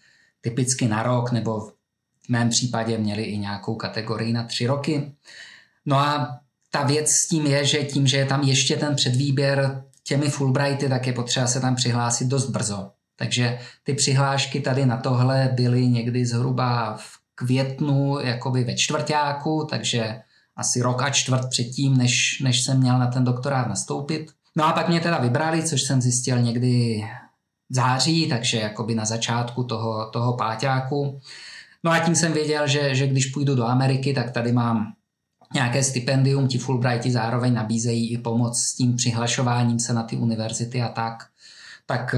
typicky 0.40 0.88
na 0.88 1.02
rok, 1.02 1.32
nebo 1.32 1.60
v 1.60 2.28
mém 2.28 2.48
případě 2.48 2.98
měli 2.98 3.22
i 3.22 3.38
nějakou 3.38 3.74
kategorii 3.74 4.32
na 4.32 4.44
tři 4.44 4.66
roky. 4.66 5.12
No 5.86 5.96
a 5.98 6.38
ta 6.70 6.82
věc 6.84 7.10
s 7.10 7.28
tím 7.28 7.46
je, 7.46 7.64
že 7.64 7.84
tím, 7.84 8.06
že 8.06 8.16
je 8.16 8.26
tam 8.26 8.42
ještě 8.42 8.76
ten 8.76 8.94
předvýběr 8.94 9.84
těmi 10.04 10.30
Fulbrighty, 10.30 10.88
tak 10.88 11.06
je 11.06 11.12
potřeba 11.12 11.46
se 11.46 11.60
tam 11.60 11.74
přihlásit 11.74 12.28
dost 12.28 12.50
brzo. 12.50 12.90
Takže 13.16 13.58
ty 13.82 13.94
přihlášky 13.94 14.60
tady 14.60 14.86
na 14.86 14.96
tohle 14.96 15.50
byly 15.54 15.86
někdy 15.88 16.26
zhruba 16.26 16.96
v 16.96 17.18
květnu 17.34 18.20
jakoby 18.20 18.64
ve 18.64 18.74
čtvrtáku, 18.76 19.66
takže 19.70 20.20
asi 20.56 20.82
rok 20.82 21.02
a 21.02 21.10
čtvrt 21.10 21.48
předtím, 21.50 21.96
než, 21.96 22.40
než 22.40 22.62
jsem 22.62 22.78
měl 22.78 22.98
na 22.98 23.06
ten 23.06 23.24
doktorát 23.24 23.68
nastoupit. 23.68 24.32
No 24.56 24.64
a 24.64 24.72
pak 24.72 24.88
mě 24.88 25.00
teda 25.00 25.18
vybrali, 25.18 25.62
což 25.62 25.82
jsem 25.82 26.00
zjistil 26.02 26.38
někdy 26.38 27.04
v 27.70 27.74
září, 27.74 28.28
takže 28.28 28.58
jakoby 28.58 28.94
na 28.94 29.04
začátku 29.04 29.64
toho, 29.64 30.10
toho 30.10 30.32
páťáku. 30.32 31.20
No 31.84 31.90
a 31.90 31.98
tím 31.98 32.14
jsem 32.14 32.32
věděl, 32.32 32.66
že, 32.66 32.94
že 32.94 33.06
když 33.06 33.26
půjdu 33.26 33.54
do 33.54 33.64
Ameriky, 33.64 34.14
tak 34.14 34.30
tady 34.30 34.52
mám 34.52 34.92
nějaké 35.54 35.82
stipendium, 35.82 36.48
ti 36.48 36.58
Fulbrighti 36.58 37.10
zároveň 37.10 37.54
nabízejí 37.54 38.12
i 38.12 38.18
pomoc 38.18 38.60
s 38.60 38.74
tím 38.74 38.96
přihlašováním 38.96 39.78
se 39.78 39.92
na 39.92 40.02
ty 40.02 40.16
univerzity 40.16 40.82
a 40.82 40.88
tak. 40.88 41.26
Tak 41.86 42.14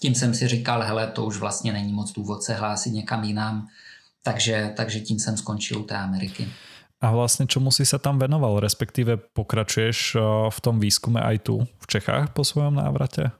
tím 0.00 0.14
jsem 0.14 0.34
si 0.34 0.48
říkal, 0.48 0.82
hele, 0.82 1.06
to 1.06 1.24
už 1.24 1.36
vlastně 1.36 1.72
není 1.72 1.92
moc 1.92 2.12
důvod 2.12 2.42
se 2.42 2.54
hlásit 2.54 2.90
někam 2.90 3.24
jinam, 3.24 3.68
takže, 4.22 4.72
takže 4.76 5.00
tím 5.00 5.18
jsem 5.18 5.36
skončil 5.36 5.80
u 5.80 5.84
té 5.84 5.96
Ameriky. 5.96 6.48
A 7.02 7.10
vlastně 7.10 7.46
čemu 7.46 7.70
si 7.70 7.86
se 7.86 7.98
tam 7.98 8.18
venoval, 8.18 8.60
respektive 8.60 9.16
pokračuješ 9.16 10.16
eh, 10.16 10.20
v 10.50 10.60
tom 10.60 10.80
výzkume 10.80 11.20
i 11.20 11.38
tu 11.38 11.66
v 11.78 11.86
Čechách 11.86 12.32
po 12.32 12.44
svém 12.44 12.74
návratě? 12.74 13.30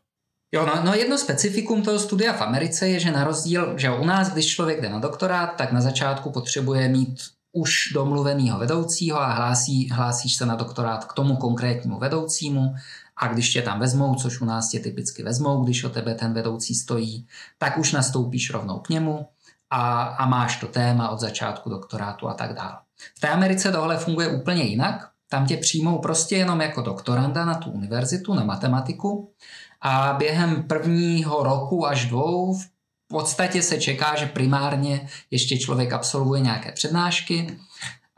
Jo, 0.54 0.66
no, 0.66 0.82
no 0.84 0.94
jedno 0.94 1.18
specifikum 1.18 1.82
toho 1.82 1.98
studia 1.98 2.32
v 2.32 2.42
Americe 2.42 2.88
je, 2.88 3.00
že 3.00 3.10
na 3.10 3.24
rozdíl, 3.24 3.78
že 3.78 3.90
u 3.90 4.04
nás, 4.04 4.32
když 4.32 4.46
člověk 4.46 4.80
jde 4.80 4.88
na 4.88 4.98
doktorát, 4.98 5.56
tak 5.56 5.72
na 5.72 5.80
začátku 5.80 6.30
potřebuje 6.30 6.88
mít 6.88 7.20
už 7.52 7.72
domluvenýho 7.94 8.58
vedoucího 8.58 9.20
a 9.20 9.32
hlásí, 9.32 9.90
hlásíš 9.90 10.36
se 10.36 10.46
na 10.46 10.54
doktorát 10.54 11.04
k 11.04 11.12
tomu 11.12 11.36
konkrétnímu 11.36 11.98
vedoucímu 11.98 12.74
a 13.16 13.28
když 13.28 13.52
tě 13.52 13.62
tam 13.62 13.80
vezmou, 13.80 14.14
což 14.14 14.40
u 14.40 14.44
nás 14.44 14.68
tě 14.68 14.80
typicky 14.80 15.22
vezmou, 15.22 15.64
když 15.64 15.84
o 15.84 15.90
tebe 15.90 16.14
ten 16.14 16.32
vedoucí 16.32 16.74
stojí, 16.74 17.26
tak 17.58 17.78
už 17.78 17.92
nastoupíš 17.92 18.50
rovnou 18.50 18.78
k 18.78 18.88
němu 18.88 19.26
a, 19.70 20.02
a 20.02 20.26
máš 20.26 20.56
to 20.56 20.66
téma 20.66 21.08
od 21.08 21.20
začátku 21.20 21.70
doktorátu 21.70 22.28
a 22.28 22.34
tak 22.34 22.54
dále. 22.54 22.78
V 23.16 23.20
té 23.20 23.28
Americe 23.28 23.72
tohle 23.72 23.96
funguje 23.96 24.28
úplně 24.28 24.62
jinak. 24.62 25.08
Tam 25.28 25.46
tě 25.46 25.56
přijmou 25.56 25.98
prostě 25.98 26.36
jenom 26.36 26.60
jako 26.60 26.82
doktoranda 26.82 27.44
na 27.44 27.54
tu 27.54 27.70
univerzitu, 27.70 28.34
na 28.34 28.44
matematiku 28.44 29.32
a 29.80 30.12
během 30.18 30.62
prvního 30.62 31.42
roku 31.42 31.86
až 31.86 32.06
dvou 32.06 32.54
v 32.58 32.68
podstatě 33.08 33.62
se 33.62 33.80
čeká, 33.80 34.16
že 34.16 34.26
primárně 34.26 35.08
ještě 35.30 35.58
člověk 35.58 35.92
absolvuje 35.92 36.40
nějaké 36.40 36.72
přednášky 36.72 37.58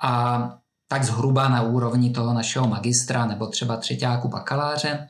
a 0.03 0.43
tak 0.89 1.05
zhruba 1.05 1.49
na 1.49 1.63
úrovni 1.63 2.11
toho 2.11 2.35
našeho 2.35 2.69
magistra 2.69 3.27
nebo 3.27 3.47
třeba 3.47 3.77
třetíku 3.77 4.29
bakaláře. 4.29 5.09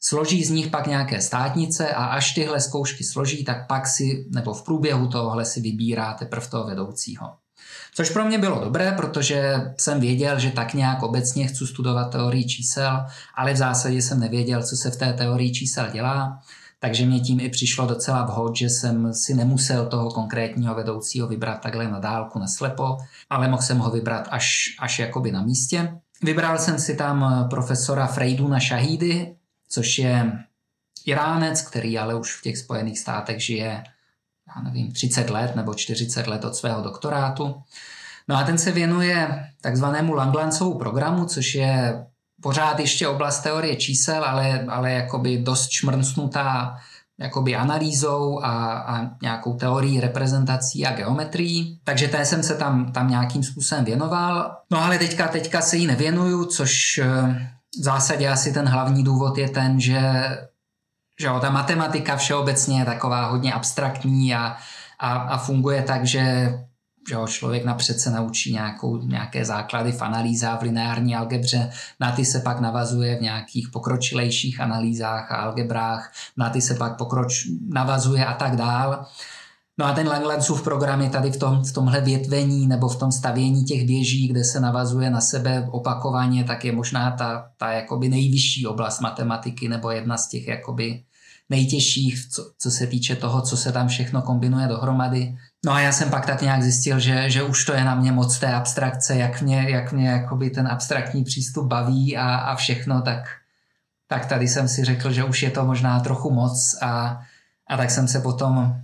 Složí 0.00 0.44
z 0.44 0.50
nich 0.50 0.70
pak 0.70 0.86
nějaké 0.86 1.20
státnice 1.20 1.94
a 1.94 2.04
až 2.04 2.32
tyhle 2.32 2.60
zkoušky 2.60 3.04
složí, 3.04 3.44
tak 3.44 3.66
pak 3.66 3.86
si, 3.86 4.26
nebo 4.34 4.54
v 4.54 4.64
průběhu 4.64 5.08
tohohle 5.08 5.44
si 5.44 5.60
vybírá 5.60 6.14
teprve 6.14 6.46
toho 6.46 6.64
vedoucího. 6.64 7.43
Což 7.96 8.10
pro 8.10 8.24
mě 8.24 8.38
bylo 8.38 8.64
dobré, 8.64 8.92
protože 8.92 9.54
jsem 9.78 10.00
věděl, 10.00 10.38
že 10.38 10.50
tak 10.50 10.74
nějak 10.74 11.02
obecně 11.02 11.46
chci 11.46 11.66
studovat 11.66 12.10
teorii 12.10 12.44
čísel, 12.44 13.06
ale 13.34 13.52
v 13.52 13.56
zásadě 13.56 14.02
jsem 14.02 14.20
nevěděl, 14.20 14.62
co 14.62 14.76
se 14.76 14.90
v 14.90 14.96
té 14.96 15.12
teorii 15.12 15.52
čísel 15.52 15.90
dělá. 15.92 16.38
Takže 16.78 17.06
mě 17.06 17.20
tím 17.20 17.40
i 17.40 17.48
přišlo 17.48 17.86
docela 17.86 18.24
vhod, 18.24 18.56
že 18.56 18.70
jsem 18.70 19.14
si 19.14 19.34
nemusel 19.34 19.86
toho 19.86 20.10
konkrétního 20.10 20.74
vedoucího 20.74 21.28
vybrat 21.28 21.60
takhle 21.60 21.88
na 21.88 21.98
dálku, 21.98 22.38
na 22.38 22.46
slepo, 22.46 22.96
ale 23.30 23.48
mohl 23.48 23.62
jsem 23.62 23.78
ho 23.78 23.90
vybrat 23.90 24.28
až, 24.30 24.76
až 24.80 24.98
jakoby 24.98 25.32
na 25.32 25.42
místě. 25.42 25.98
Vybral 26.22 26.58
jsem 26.58 26.78
si 26.78 26.96
tam 26.96 27.46
profesora 27.50 28.06
Frejduna 28.06 28.58
Shahídy, 28.58 29.34
což 29.68 29.98
je 29.98 30.32
Iránec, 31.06 31.62
který 31.62 31.98
ale 31.98 32.14
už 32.14 32.36
v 32.36 32.42
těch 32.42 32.58
Spojených 32.58 32.98
státech 32.98 33.44
žije, 33.44 33.84
já 34.56 34.62
nevím, 34.62 34.92
30 34.92 35.30
let 35.30 35.56
nebo 35.56 35.74
40 35.74 36.26
let 36.26 36.44
od 36.44 36.56
svého 36.56 36.82
doktorátu. 36.82 37.54
No 38.28 38.36
a 38.36 38.44
ten 38.44 38.58
se 38.58 38.72
věnuje 38.72 39.48
takzvanému 39.60 40.14
Langlancovu 40.14 40.78
programu, 40.78 41.24
což 41.24 41.54
je 41.54 42.04
pořád 42.42 42.80
ještě 42.80 43.08
oblast 43.08 43.40
teorie 43.40 43.76
čísel, 43.76 44.24
ale, 44.24 44.64
ale 44.68 44.92
jakoby 44.92 45.38
dost 45.38 45.70
šmrncnutá 45.70 46.76
jakoby 47.18 47.56
analýzou 47.56 48.40
a, 48.42 48.78
a 48.78 49.10
nějakou 49.22 49.54
teorií 49.54 50.00
reprezentací 50.00 50.86
a 50.86 50.96
geometrií. 50.96 51.80
Takže 51.84 52.08
té 52.08 52.24
jsem 52.24 52.42
se 52.42 52.54
tam, 52.54 52.92
tam 52.92 53.10
nějakým 53.10 53.42
způsobem 53.42 53.84
věnoval. 53.84 54.56
No 54.70 54.84
ale 54.84 54.98
teďka, 54.98 55.28
teďka 55.28 55.60
se 55.60 55.76
jí 55.76 55.86
nevěnuju, 55.86 56.44
což 56.44 56.98
eh, 56.98 57.06
v 57.80 57.82
zásadě 57.82 58.28
asi 58.28 58.52
ten 58.52 58.68
hlavní 58.68 59.04
důvod 59.04 59.38
je 59.38 59.48
ten, 59.48 59.80
že, 59.80 60.00
že 61.20 61.28
ta 61.40 61.50
matematika 61.50 62.16
všeobecně 62.16 62.78
je 62.78 62.84
taková 62.84 63.26
hodně 63.26 63.52
abstraktní 63.52 64.34
a, 64.34 64.56
a, 64.98 65.12
a 65.12 65.38
funguje 65.38 65.82
tak, 65.82 66.06
že 66.06 66.54
že 67.08 67.14
jo, 67.14 67.26
člověk 67.26 67.64
napřed 67.64 68.00
se 68.00 68.10
naučí 68.10 68.52
nějakou, 68.52 69.02
nějaké 69.02 69.44
základy 69.44 69.92
v 69.92 70.02
analýzách 70.02 70.58
v 70.58 70.62
lineární 70.62 71.16
algebře, 71.16 71.70
na 72.00 72.12
ty 72.12 72.24
se 72.24 72.40
pak 72.40 72.60
navazuje 72.60 73.16
v 73.16 73.22
nějakých 73.22 73.68
pokročilejších 73.68 74.60
analýzách 74.60 75.32
a 75.32 75.36
algebrách, 75.36 76.12
na 76.36 76.50
ty 76.50 76.60
se 76.60 76.74
pak 76.74 76.96
pokroč, 76.96 77.46
navazuje 77.68 78.26
a 78.26 78.34
tak 78.34 78.56
dál. 78.56 79.06
No 79.78 79.86
a 79.86 79.92
ten 79.92 80.08
Langlandsův 80.08 80.62
program 80.62 81.00
je 81.00 81.10
tady 81.10 81.30
v, 81.30 81.36
tom, 81.36 81.64
v 81.64 81.72
tomhle 81.72 82.00
větvení 82.00 82.66
nebo 82.66 82.88
v 82.88 82.98
tom 82.98 83.12
stavění 83.12 83.64
těch 83.64 83.86
věží, 83.86 84.28
kde 84.28 84.44
se 84.44 84.60
navazuje 84.60 85.10
na 85.10 85.20
sebe 85.20 85.68
opakovaně, 85.70 86.44
tak 86.44 86.64
je 86.64 86.72
možná 86.72 87.10
ta, 87.10 87.50
ta 87.56 87.72
jakoby 87.72 88.08
nejvyšší 88.08 88.66
oblast 88.66 89.00
matematiky 89.00 89.68
nebo 89.68 89.90
jedna 89.90 90.16
z 90.16 90.28
těch 90.28 90.48
jakoby 90.48 91.04
nejtěžších, 91.50 92.28
co, 92.28 92.50
co 92.58 92.70
se 92.70 92.86
týče 92.86 93.16
toho, 93.16 93.42
co 93.42 93.56
se 93.56 93.72
tam 93.72 93.88
všechno 93.88 94.22
kombinuje 94.22 94.68
dohromady. 94.68 95.36
No 95.66 95.72
a 95.72 95.80
já 95.80 95.92
jsem 95.92 96.10
pak 96.10 96.26
tak 96.26 96.42
nějak 96.42 96.62
zjistil, 96.62 96.98
že, 96.98 97.30
že 97.30 97.42
už 97.42 97.64
to 97.64 97.72
je 97.72 97.84
na 97.84 97.94
mě 97.94 98.12
moc 98.12 98.38
té 98.38 98.54
abstrakce, 98.54 99.16
jak 99.16 99.42
mě, 99.42 99.70
jak 99.70 99.92
mě 99.92 100.08
jakoby 100.08 100.50
ten 100.50 100.68
abstraktní 100.68 101.24
přístup 101.24 101.66
baví 101.66 102.16
a, 102.16 102.34
a 102.36 102.54
všechno, 102.56 103.02
tak, 103.02 103.24
tak 104.06 104.26
tady 104.26 104.48
jsem 104.48 104.68
si 104.68 104.84
řekl, 104.84 105.12
že 105.12 105.24
už 105.24 105.42
je 105.42 105.50
to 105.50 105.64
možná 105.64 106.00
trochu 106.00 106.30
moc 106.30 106.78
a, 106.82 107.20
a 107.68 107.76
tak 107.76 107.90
jsem 107.90 108.08
se 108.08 108.20
potom 108.20 108.83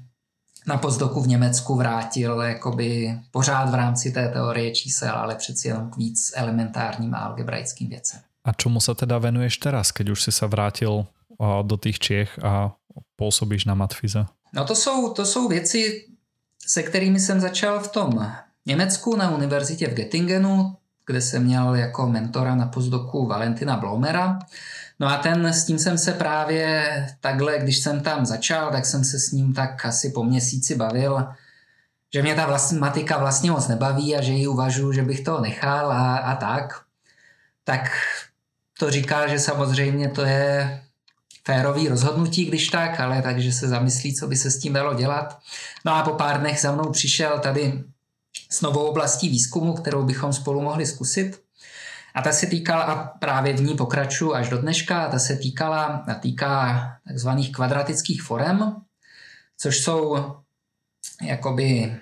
na 0.70 0.76
pozdoku 0.76 1.20
v 1.20 1.28
Německu 1.28 1.76
vrátil 1.76 2.40
jakoby 2.40 3.18
pořád 3.30 3.70
v 3.70 3.74
rámci 3.74 4.12
té 4.12 4.28
teorie 4.28 4.70
čísel, 4.70 5.14
ale 5.14 5.34
přeci 5.34 5.68
jenom 5.68 5.90
k 5.90 5.96
víc 5.96 6.32
elementárním 6.36 7.14
a 7.14 7.18
algebraickým 7.18 7.88
věcem. 7.88 8.20
A 8.44 8.52
čemu 8.52 8.80
se 8.80 8.94
teda 8.94 9.18
venuješ 9.18 9.56
teraz, 9.56 9.92
keď 9.92 10.10
už 10.10 10.22
si 10.22 10.32
se 10.32 10.46
vrátil 10.46 11.06
do 11.62 11.76
těch 11.76 11.98
Čech 11.98 12.38
a 12.44 12.72
působíš 13.16 13.64
na 13.64 13.74
Matfize? 13.74 14.26
No 14.52 14.64
to 14.64 14.74
jsou, 14.74 15.12
to 15.12 15.26
jsou 15.26 15.48
věci, 15.48 16.06
se 16.66 16.82
kterými 16.82 17.20
jsem 17.20 17.40
začal 17.40 17.80
v 17.80 17.88
tom 17.88 18.32
Německu 18.66 19.16
na 19.16 19.30
univerzitě 19.30 19.88
v 19.88 19.94
Göttingenu, 19.94 20.76
kde 21.06 21.20
jsem 21.20 21.44
měl 21.44 21.74
jako 21.74 22.06
mentora 22.06 22.54
na 22.54 22.66
pozdoku 22.66 23.26
Valentina 23.26 23.76
Blomera. 23.76 24.38
No 25.00 25.08
a 25.08 25.16
ten, 25.16 25.46
s 25.46 25.64
tím 25.64 25.78
jsem 25.78 25.98
se 25.98 26.12
právě 26.12 27.06
takhle, 27.20 27.58
když 27.58 27.78
jsem 27.78 28.00
tam 28.00 28.26
začal, 28.26 28.70
tak 28.70 28.86
jsem 28.86 29.04
se 29.04 29.18
s 29.18 29.32
ním 29.32 29.54
tak 29.54 29.84
asi 29.86 30.10
po 30.10 30.24
měsíci 30.24 30.74
bavil, 30.74 31.26
že 32.14 32.22
mě 32.22 32.34
ta 32.34 32.46
vlastní 32.46 32.78
matika 32.78 33.18
vlastně 33.18 33.50
moc 33.50 33.68
nebaví 33.68 34.16
a 34.16 34.22
že 34.22 34.32
ji 34.32 34.46
uvažuji, 34.46 34.92
že 34.92 35.02
bych 35.02 35.20
to 35.20 35.40
nechal 35.40 35.92
a, 35.92 36.16
a 36.16 36.36
tak. 36.36 36.80
Tak 37.64 37.90
to 38.78 38.90
říkal, 38.90 39.28
že 39.28 39.38
samozřejmě 39.38 40.08
to 40.08 40.22
je 40.22 40.82
férový 41.44 41.88
rozhodnutí, 41.88 42.44
když 42.44 42.68
tak, 42.68 43.00
ale 43.00 43.22
takže 43.22 43.52
se 43.52 43.68
zamyslí, 43.68 44.14
co 44.14 44.26
by 44.26 44.36
se 44.36 44.50
s 44.50 44.58
tím 44.58 44.72
dalo 44.72 44.94
dělat. 44.94 45.38
No 45.84 45.94
a 45.94 46.02
po 46.02 46.10
pár 46.10 46.40
dnech 46.40 46.60
za 46.60 46.72
mnou 46.72 46.90
přišel 46.90 47.38
tady 47.38 47.84
s 48.50 48.60
novou 48.60 48.86
oblastí 48.86 49.28
výzkumu, 49.28 49.72
kterou 49.72 50.02
bychom 50.02 50.32
spolu 50.32 50.60
mohli 50.60 50.86
zkusit. 50.86 51.42
A 52.14 52.22
ta 52.22 52.32
se 52.32 52.46
týkala, 52.46 52.82
a 52.82 53.04
právě 53.04 53.52
v 53.52 53.60
ní 53.60 53.76
pokračuji 53.76 54.34
až 54.34 54.48
do 54.48 54.58
dneška, 54.58 55.08
ta 55.08 55.18
se 55.18 55.36
týkala, 55.36 56.04
a 56.08 56.14
týká 56.14 56.82
takzvaných 57.08 57.52
kvadratických 57.52 58.22
forem, 58.22 58.76
což 59.58 59.78
jsou 59.78 60.18
jakoby 61.22 61.96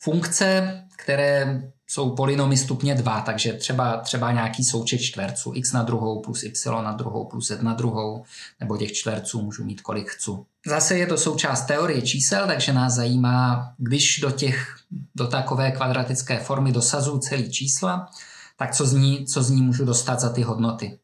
funkce, 0.00 0.80
které 0.96 1.62
jsou 1.90 2.10
polynomy 2.10 2.56
stupně 2.56 2.94
2, 2.94 3.20
takže 3.20 3.52
třeba, 3.52 3.96
třeba 3.96 4.32
nějaký 4.32 4.64
součet 4.64 4.98
čtverců, 4.98 5.52
x 5.54 5.72
na 5.72 5.82
druhou 5.82 6.22
plus 6.22 6.42
y 6.42 6.82
na 6.82 6.92
druhou 6.92 7.24
plus 7.24 7.48
z 7.48 7.62
na 7.62 7.74
druhou, 7.74 8.24
nebo 8.60 8.76
těch 8.76 8.92
čtverců 8.92 9.42
můžu 9.42 9.64
mít 9.64 9.80
kolik 9.80 10.10
chci. 10.10 10.30
Zase 10.66 10.98
je 10.98 11.06
to 11.06 11.18
součást 11.18 11.66
teorie 11.66 12.02
čísel, 12.02 12.46
takže 12.46 12.72
nás 12.72 12.92
zajímá, 12.92 13.72
když 13.78 14.20
do, 14.20 14.30
těch, 14.30 14.76
do 15.14 15.26
takové 15.26 15.70
kvadratické 15.70 16.38
formy 16.38 16.72
dosazuju 16.72 17.18
celý 17.18 17.50
čísla, 17.50 18.10
tak 18.60 18.74
co 18.74 18.86
z, 18.86 18.92
ní, 18.92 19.26
co 19.26 19.42
z 19.42 19.50
ní 19.50 19.62
můžu 19.62 19.84
dostat 19.84 20.20
za 20.20 20.30
ty 20.30 20.42
hodnoty. 20.42 20.98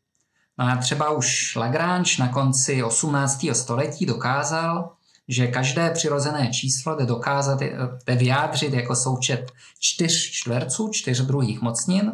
No 0.59 0.65
a 0.65 0.77
třeba 0.77 1.11
už 1.11 1.57
Lagrange 1.57 2.11
na 2.19 2.29
konci 2.29 2.83
18. 2.83 3.47
století 3.53 4.07
dokázal, 4.07 4.93
že 5.29 5.47
každé 5.47 5.91
přirozené 5.91 6.51
číslo 6.51 6.97
jde 6.97 7.07
dokázat, 7.07 7.61
jde 8.07 8.17
vyjádřit 8.17 8.73
jako 8.73 8.97
součet 8.97 9.53
čtyř 9.81 10.31
čtverců, 10.31 10.89
čtyř 10.93 11.21
druhých 11.21 11.61
mocnin. 11.61 12.13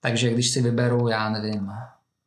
Takže 0.00 0.30
když 0.30 0.50
si 0.50 0.62
vyberu, 0.62 1.08
já 1.08 1.28
nevím, 1.28 1.72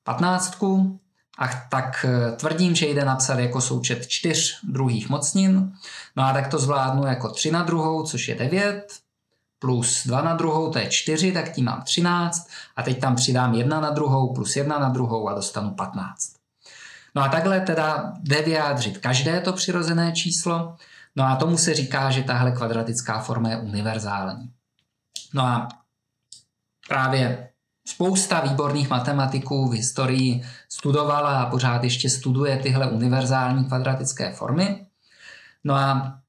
patnáctku, 0.04 1.00
a 1.38 1.48
tak 1.70 2.06
eh, 2.06 2.32
tvrdím, 2.32 2.76
že 2.76 2.88
jde 2.88 3.06
napsat 3.06 3.40
jako 3.40 3.62
součet 3.62 4.08
čtyř 4.08 4.60
druhých 4.64 5.10
mocnin. 5.10 5.74
No 6.16 6.24
a 6.24 6.34
tak 6.34 6.48
to 6.48 6.60
zvládnu 6.60 7.08
jako 7.08 7.30
3 7.30 7.52
na 7.52 7.64
druhou, 7.64 8.04
což 8.04 8.28
je 8.28 8.36
9, 8.36 9.05
plus 9.66 10.08
2 10.08 10.22
na 10.22 10.34
druhou, 10.34 10.72
to 10.72 10.80
je 10.80 10.90
4, 10.90 11.32
tak 11.32 11.52
tím 11.52 11.66
mám 11.66 11.82
13. 11.82 12.50
A 12.76 12.84
teď 12.84 13.00
tam 13.00 13.16
přidám 13.16 13.54
1 13.54 13.82
na 13.82 13.90
druhou 13.90 14.34
plus 14.34 14.56
1 14.56 14.80
na 14.80 14.90
druhou 14.90 15.30
a 15.30 15.34
dostanu 15.34 15.72
15. 15.72 16.34
No 17.16 17.22
a 17.22 17.30
takhle 17.30 17.60
teda 17.60 18.14
jde 18.20 18.42
vyjádřit 18.42 18.98
každé 18.98 19.42
to 19.42 19.54
přirozené 19.54 20.12
číslo, 20.12 20.76
no 21.16 21.24
a 21.24 21.36
tomu 21.36 21.58
se 21.58 21.74
říká, 21.74 22.12
že 22.12 22.24
tahle 22.24 22.52
kvadratická 22.52 23.20
forma 23.20 23.50
je 23.50 23.58
univerzální. 23.58 24.52
No 25.34 25.44
a 25.44 25.68
právě 26.88 27.50
spousta 27.88 28.40
výborných 28.40 28.90
matematiků 28.90 29.70
v 29.70 29.74
historii 29.74 30.46
studovala 30.70 31.42
a 31.42 31.50
pořád 31.50 31.84
ještě 31.84 32.10
studuje 32.10 32.58
tyhle 32.58 32.88
univerzální 32.88 33.66
kvadratické 33.66 34.32
formy. 34.32 34.86
No 35.64 35.76
a 35.76 36.20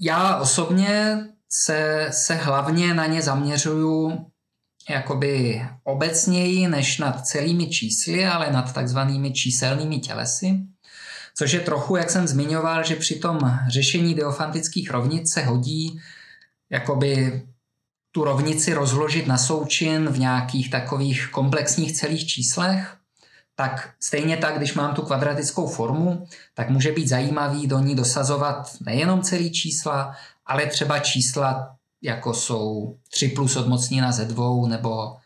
já 0.00 0.36
osobně 0.36 1.18
se, 1.56 2.08
se 2.10 2.34
hlavně 2.34 2.94
na 2.94 3.06
ně 3.06 3.22
zaměřuju 3.22 4.26
jakoby 4.90 5.62
obecněji 5.84 6.68
než 6.68 6.98
nad 6.98 7.26
celými 7.26 7.66
čísly, 7.66 8.26
ale 8.26 8.52
nad 8.52 8.72
takzvanými 8.72 9.32
číselnými 9.32 9.98
tělesy, 9.98 10.60
což 11.34 11.52
je 11.52 11.60
trochu, 11.60 11.96
jak 11.96 12.10
jsem 12.10 12.26
zmiňoval, 12.28 12.84
že 12.84 12.96
při 12.96 13.14
tom 13.14 13.38
řešení 13.68 14.14
diofantických 14.14 14.90
rovnic 14.90 15.32
se 15.32 15.42
hodí 15.42 16.00
jakoby 16.70 17.42
tu 18.12 18.24
rovnici 18.24 18.74
rozložit 18.74 19.26
na 19.26 19.38
součin 19.38 20.08
v 20.08 20.18
nějakých 20.18 20.70
takových 20.70 21.28
komplexních 21.30 21.92
celých 21.92 22.26
číslech, 22.26 22.96
tak 23.56 23.94
stejně 24.00 24.36
tak, 24.36 24.56
když 24.56 24.74
mám 24.74 24.94
tu 24.94 25.02
kvadratickou 25.02 25.66
formu, 25.66 26.26
tak 26.54 26.70
může 26.70 26.92
být 26.92 27.08
zajímavý 27.08 27.66
do 27.66 27.78
ní 27.78 27.94
dosazovat 27.94 28.70
nejenom 28.80 29.22
celý 29.22 29.52
čísla, 29.52 30.16
ale 30.46 30.66
třeba 30.66 30.98
čísla 30.98 31.76
jako 32.02 32.34
jsou 32.34 32.96
3 33.10 33.28
plus 33.28 33.56
odmocnina 33.56 34.12
ze 34.12 34.24
dvou 34.24 34.66
nebo 34.66 35.16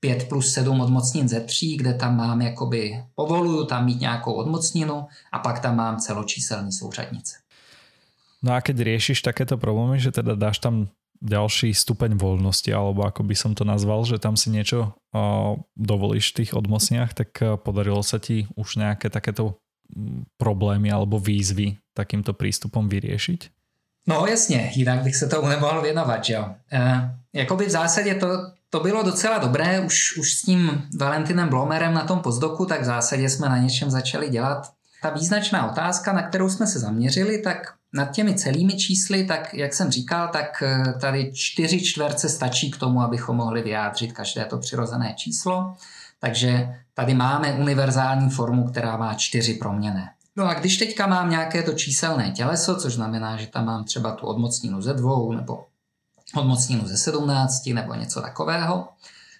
5 0.00 0.28
plus 0.28 0.52
7 0.52 0.80
odmocnin 0.80 1.28
ze 1.28 1.40
3, 1.40 1.76
kde 1.76 1.94
tam 1.94 2.16
mám 2.16 2.42
jakoby, 2.42 3.04
povoluju 3.14 3.64
tam 3.64 3.84
mít 3.84 4.00
nějakou 4.00 4.32
odmocninu 4.32 5.06
a 5.32 5.38
pak 5.38 5.60
tam 5.60 5.76
mám 5.76 5.98
celočíselný 5.98 6.72
souřadnice. 6.72 7.38
No 8.42 8.52
a 8.52 8.60
keď 8.60 8.82
riešiš 8.82 9.22
takéto 9.22 9.54
problémy, 9.54 10.02
že 10.02 10.10
teda 10.10 10.34
dáš 10.34 10.58
tam 10.58 10.90
ďalší 11.22 11.70
stupeň 11.70 12.18
voľnosti, 12.18 12.74
alebo 12.74 13.06
ako 13.06 13.22
by 13.22 13.38
som 13.38 13.54
to 13.54 13.62
nazval, 13.62 14.02
že 14.02 14.18
tam 14.18 14.34
si 14.34 14.50
niečo 14.50 14.98
dovolíš 15.78 16.34
v 16.34 16.42
tých 16.42 16.50
odmocniach, 16.58 17.14
tak 17.14 17.38
podarilo 17.62 18.02
sa 18.02 18.18
ti 18.18 18.50
už 18.58 18.82
nejaké 18.82 19.06
takéto 19.14 19.62
problémy 20.42 20.90
alebo 20.90 21.22
výzvy 21.22 21.78
takýmto 21.94 22.34
prístupom 22.34 22.90
vyriešiť? 22.90 23.61
No 24.06 24.26
jasně, 24.26 24.72
jinak 24.74 25.02
bych 25.02 25.16
se 25.16 25.28
tomu 25.28 25.48
nemohl 25.48 25.82
věnovat, 25.82 26.28
jo. 26.28 26.54
E, 26.72 27.10
jakoby 27.32 27.66
v 27.66 27.70
zásadě 27.70 28.14
to, 28.14 28.28
to 28.70 28.80
bylo 28.80 29.02
docela 29.02 29.38
dobré, 29.38 29.80
už, 29.80 30.16
už 30.18 30.34
s 30.34 30.42
tím 30.42 30.82
Valentinem 30.98 31.48
Blomerem 31.48 31.94
na 31.94 32.04
tom 32.04 32.18
pozdoku, 32.20 32.66
tak 32.66 32.80
v 32.80 32.84
zásadě 32.84 33.28
jsme 33.28 33.48
na 33.48 33.58
něčem 33.58 33.90
začali 33.90 34.28
dělat. 34.28 34.72
Ta 35.02 35.10
význačná 35.10 35.70
otázka, 35.70 36.12
na 36.12 36.22
kterou 36.22 36.48
jsme 36.48 36.66
se 36.66 36.78
zaměřili, 36.78 37.38
tak 37.38 37.74
nad 37.92 38.10
těmi 38.10 38.34
celými 38.34 38.72
čísly, 38.72 39.24
tak 39.24 39.54
jak 39.54 39.74
jsem 39.74 39.90
říkal, 39.90 40.28
tak 40.28 40.62
eh, 40.62 40.92
tady 41.00 41.32
čtyři 41.34 41.80
čtverce 41.80 42.28
stačí 42.28 42.70
k 42.70 42.76
tomu, 42.76 43.00
abychom 43.00 43.36
mohli 43.36 43.62
vyjádřit 43.62 44.12
každé 44.12 44.44
to 44.44 44.58
přirozené 44.58 45.14
číslo. 45.16 45.74
Takže 46.20 46.74
tady 46.94 47.14
máme 47.14 47.52
univerzální 47.52 48.30
formu, 48.30 48.68
která 48.70 48.96
má 48.96 49.14
čtyři 49.14 49.54
proměny. 49.54 50.02
No 50.36 50.48
a 50.48 50.54
když 50.54 50.76
teďka 50.76 51.06
mám 51.06 51.30
nějaké 51.30 51.62
to 51.62 51.72
číselné 51.72 52.30
těleso, 52.30 52.76
což 52.76 52.94
znamená, 52.94 53.36
že 53.36 53.46
tam 53.46 53.64
mám 53.64 53.84
třeba 53.84 54.12
tu 54.12 54.26
odmocninu 54.26 54.82
ze 54.82 54.94
dvou 54.94 55.32
nebo 55.32 55.66
odmocninu 56.34 56.86
ze 56.86 56.96
17 56.96 57.66
nebo 57.66 57.94
něco 57.94 58.20
takového, 58.20 58.88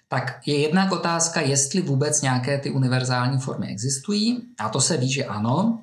tak 0.07 0.41
je 0.45 0.59
jednak 0.59 0.91
otázka, 0.91 1.41
jestli 1.41 1.81
vůbec 1.81 2.21
nějaké 2.21 2.57
ty 2.57 2.71
univerzální 2.71 3.39
formy 3.39 3.67
existují. 3.67 4.41
A 4.59 4.69
to 4.69 4.81
se 4.81 4.97
ví, 4.97 5.11
že 5.11 5.25
ano. 5.25 5.79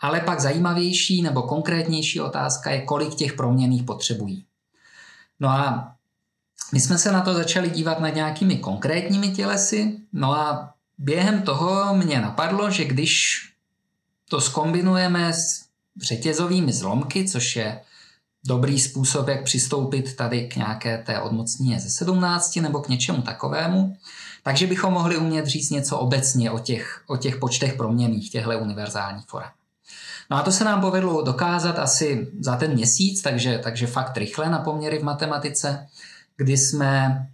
Ale 0.00 0.20
pak 0.20 0.40
zajímavější 0.40 1.22
nebo 1.22 1.42
konkrétnější 1.42 2.20
otázka 2.20 2.70
je, 2.70 2.80
kolik 2.80 3.14
těch 3.14 3.32
proměných 3.32 3.82
potřebují. 3.82 4.44
No 5.40 5.48
a 5.48 5.92
my 6.72 6.80
jsme 6.80 6.98
se 6.98 7.12
na 7.12 7.20
to 7.20 7.34
začali 7.34 7.70
dívat 7.70 8.00
nad 8.00 8.14
nějakými 8.14 8.58
konkrétními 8.58 9.28
tělesy, 9.28 9.98
no 10.12 10.32
a 10.32 10.74
během 10.98 11.42
toho 11.42 11.94
mě 11.94 12.20
napadlo, 12.20 12.70
že 12.70 12.84
když 12.84 13.42
to 14.30 14.40
skombinujeme 14.40 15.32
s 15.32 15.64
řetězovými 16.02 16.72
zlomky, 16.72 17.28
což 17.28 17.56
je 17.56 17.80
dobrý 18.46 18.80
způsob, 18.80 19.28
jak 19.28 19.44
přistoupit 19.44 20.16
tady 20.16 20.48
k 20.48 20.56
nějaké 20.56 20.98
té 20.98 21.20
odmocnině 21.20 21.80
ze 21.80 21.90
17 21.90 22.56
nebo 22.56 22.80
k 22.80 22.88
něčemu 22.88 23.22
takovému, 23.22 23.96
takže 24.42 24.66
bychom 24.66 24.92
mohli 24.92 25.16
umět 25.16 25.46
říct 25.46 25.70
něco 25.70 25.98
obecně 25.98 26.50
o 26.50 26.58
těch, 26.58 27.02
o 27.06 27.16
těch 27.16 27.36
počtech 27.36 27.74
proměných 27.74 28.30
těchto 28.30 28.58
univerzálních 28.58 29.26
forem. 29.26 29.48
No 30.30 30.36
a 30.36 30.42
to 30.42 30.52
se 30.52 30.64
nám 30.64 30.80
povedlo 30.80 31.22
dokázat 31.22 31.78
asi 31.78 32.28
za 32.40 32.56
ten 32.56 32.72
měsíc, 32.72 33.22
takže, 33.22 33.60
takže 33.62 33.86
fakt 33.86 34.16
rychle 34.16 34.50
na 34.50 34.58
poměry 34.58 34.98
v 34.98 35.04
matematice, 35.04 35.86
kdy 36.36 36.56
jsme 36.56 37.26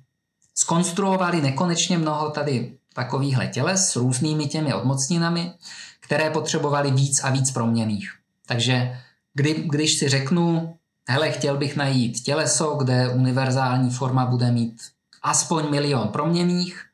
skonstruovali 0.55 1.43
nekonečně 1.43 1.99
mnoho 1.99 2.31
tady 2.31 2.73
takovýchhle 2.95 3.47
těles 3.47 3.91
s 3.91 3.97
různými 3.97 4.47
těmi 4.47 4.75
odmocninami, 4.75 5.53
které 6.01 6.31
potřebovaly 6.31 6.91
víc 6.91 7.25
a 7.25 7.31
víc 7.31 7.51
proměných. 7.51 8.13
Takže 8.47 8.99
kdy, 9.35 9.55
když 9.67 9.99
si 9.99 10.09
řeknu, 10.09 10.75
hele, 11.09 11.31
chtěl 11.31 11.57
bych 11.57 11.77
najít 11.77 12.21
těleso, 12.21 12.75
kde 12.75 13.09
univerzální 13.09 13.91
forma 13.91 14.27
bude 14.27 14.51
mít 14.51 14.83
aspoň 15.23 15.71
milion 15.71 16.09
proměných, 16.09 16.85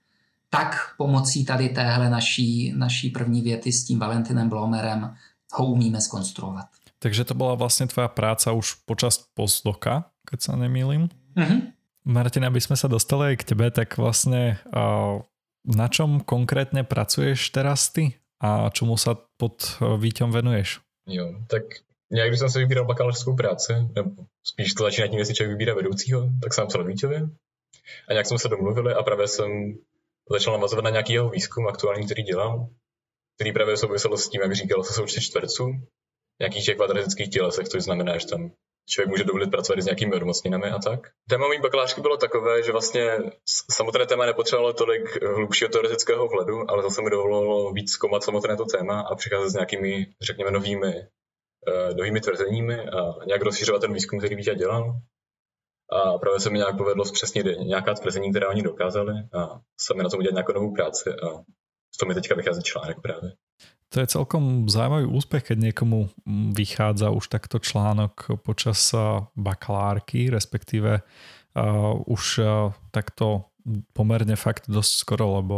tak 0.50 0.76
pomocí 0.96 1.44
tady 1.44 1.68
téhle 1.68 2.10
naší, 2.10 2.72
naší 2.76 3.10
první 3.10 3.42
věty 3.42 3.72
s 3.72 3.84
tím 3.84 3.98
Valentinem 3.98 4.48
Blomerem 4.48 5.16
ho 5.52 5.66
umíme 5.66 6.00
skonstruovat. 6.00 6.66
Takže 6.98 7.24
to 7.24 7.34
byla 7.34 7.54
vlastně 7.54 7.86
tvoja 7.86 8.08
práca 8.08 8.52
už 8.52 8.74
počas 8.74 9.24
postdoka, 9.34 10.04
keď 10.30 10.42
sa 10.42 10.52
nemýlim. 10.56 11.08
Mm-hmm. 11.36 11.60
Martin, 12.04 12.44
aby 12.44 12.60
sme 12.60 12.76
sa 12.76 12.88
dostali 12.88 13.36
k 13.36 13.44
tebe, 13.44 13.70
tak 13.70 13.96
vlastne 13.96 14.60
na 15.68 15.92
čom 15.92 16.24
konkrétne 16.24 16.82
pracuješ 16.82 17.52
teraz 17.52 17.92
ty 17.92 18.16
a 18.40 18.72
čemu 18.72 18.96
sa 18.96 19.20
pod 19.36 19.78
Víťom 19.80 20.32
venuješ? 20.32 20.80
Jo, 21.08 21.44
tak 21.46 21.62
nějak 22.12 22.28
když 22.28 22.38
jsem 22.38 22.50
se 22.50 22.58
vybíral 22.58 22.84
bakalářskou 22.84 23.36
práci, 23.36 23.72
nebo 23.94 24.10
spíš 24.44 24.74
to 24.74 24.84
začíná 24.84 25.06
tím, 25.06 25.18
jestli 25.18 25.34
člověk 25.34 25.52
vybírá 25.52 25.74
vedoucího, 25.74 26.28
tak 26.42 26.54
jsem 26.54 26.66
psal 26.66 26.84
Víťovi. 26.84 27.16
A 28.08 28.12
nějak 28.12 28.26
jsme 28.26 28.38
se 28.38 28.48
domluvili 28.48 28.94
a 28.94 29.02
právě 29.02 29.28
jsem 29.28 29.78
začal 30.30 30.52
navazovat 30.52 30.84
na 30.84 30.90
nějaký 30.90 31.12
jeho 31.12 31.30
výzkum 31.30 31.68
aktuální, 31.68 32.06
který 32.06 32.22
dělám 32.22 32.68
který 33.38 33.52
právě 33.52 33.76
souviselo 33.76 34.16
s 34.16 34.28
tím, 34.28 34.40
jak 34.40 34.54
říkal, 34.54 34.84
se 34.84 34.92
součty 34.92 35.20
čtverců, 35.20 35.64
nějakých 36.40 36.64
těch 36.64 36.76
kvadratických 36.76 37.30
tělesech, 37.30 37.68
což 37.68 37.82
znamená, 37.82 38.18
že 38.18 38.26
tam 38.26 38.50
člověk 38.88 39.10
může 39.10 39.24
dovolit 39.24 39.50
pracovat 39.50 39.80
s 39.80 39.84
nějakými 39.84 40.14
odmocninami 40.14 40.70
a 40.70 40.78
tak. 40.78 41.00
Téma 41.28 41.48
mý 41.48 41.58
bakalářky 41.60 42.00
bylo 42.00 42.16
takové, 42.16 42.62
že 42.62 42.72
vlastně 42.72 43.18
samotné 43.72 44.06
téma 44.06 44.26
nepotřebovalo 44.26 44.72
tolik 44.72 45.22
hlubšího 45.22 45.70
teoretického 45.70 46.28
vhledu, 46.28 46.70
ale 46.70 46.82
zase 46.82 47.02
mi 47.02 47.10
dovolilo 47.10 47.72
víc 47.72 47.92
zkoumat 47.92 48.22
samotné 48.24 48.56
to 48.56 48.64
téma 48.64 49.00
a 49.00 49.14
přicházet 49.14 49.50
s 49.50 49.54
nějakými, 49.54 50.06
řekněme, 50.22 50.50
novými, 50.50 50.94
uh, 51.68 51.96
novými 51.96 52.20
tvrzeními 52.20 52.80
a 52.80 53.24
nějak 53.26 53.42
rozšířovat 53.42 53.80
ten 53.80 53.92
výzkum, 53.92 54.18
který 54.18 54.36
Vítě 54.36 54.54
dělal. 54.54 54.94
A 55.92 56.18
právě 56.18 56.40
se 56.40 56.50
mi 56.50 56.58
nějak 56.58 56.76
povedlo 56.76 57.04
zpřesnit 57.04 57.46
nějaká 57.46 57.94
tvrzení, 57.94 58.30
která 58.30 58.48
oni 58.48 58.62
dokázali 58.62 59.12
a 59.32 59.60
sami 59.80 60.02
na 60.02 60.08
tom 60.08 60.18
udělat 60.18 60.32
nějakou 60.32 60.52
novou 60.52 60.74
práci 60.74 61.10
a 61.10 61.44
to 62.00 62.06
mi 62.06 62.14
teďka 62.14 62.34
vychází 62.34 62.62
článek 62.62 62.96
právě. 63.02 63.32
To 63.88 64.00
je 64.00 64.06
celkom 64.06 64.68
zaujímavý 64.68 65.08
úspech, 65.08 65.42
keď 65.52 65.58
niekomu 65.72 66.12
vychádza 66.52 67.08
už 67.10 67.28
takto 67.28 67.58
článok 67.58 68.44
počas 68.44 68.92
bakalárky, 69.32 70.28
respektíve 70.28 71.00
uh, 71.00 71.96
už 72.04 72.22
uh, 72.38 72.72
takto 72.92 73.48
pomerne 73.92 74.32
fakt 74.32 74.64
dosť 74.68 74.92
skoro, 75.04 75.44
lebo 75.44 75.56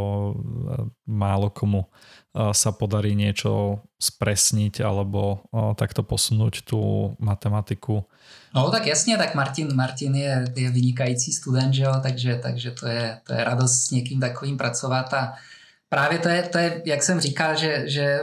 málo 1.07 1.51
komu 1.55 1.87
sa 2.35 2.71
podarí 2.75 3.15
niečo 3.15 3.83
spresniť 4.03 4.83
alebo 4.83 5.47
takto 5.79 6.03
posunúť 6.03 6.67
tú 6.67 7.15
matematiku. 7.23 8.03
No 8.55 8.71
tak 8.71 8.87
jasně, 8.87 9.17
tak 9.17 9.35
Martin, 9.35 9.77
Martin 9.77 10.15
je, 10.15 10.45
je 10.57 10.71
vynikající 10.71 11.33
student, 11.33 11.75
že 11.75 11.83
jo? 11.83 11.93
Takže, 12.03 12.41
takže 12.43 12.71
to, 12.71 12.87
je, 12.87 13.21
to 13.27 13.33
je 13.33 13.45
radost 13.45 13.87
s 13.87 13.91
někým 13.91 14.21
takovým 14.21 14.57
pracovat 14.57 15.15
a 15.15 15.33
právě 15.91 16.19
to 16.19 16.29
je, 16.29 16.43
to 16.43 16.59
je, 16.59 16.83
jak 16.85 17.03
jsem 17.03 17.21
říkal, 17.21 17.57
že, 17.57 17.89
že, 17.89 18.21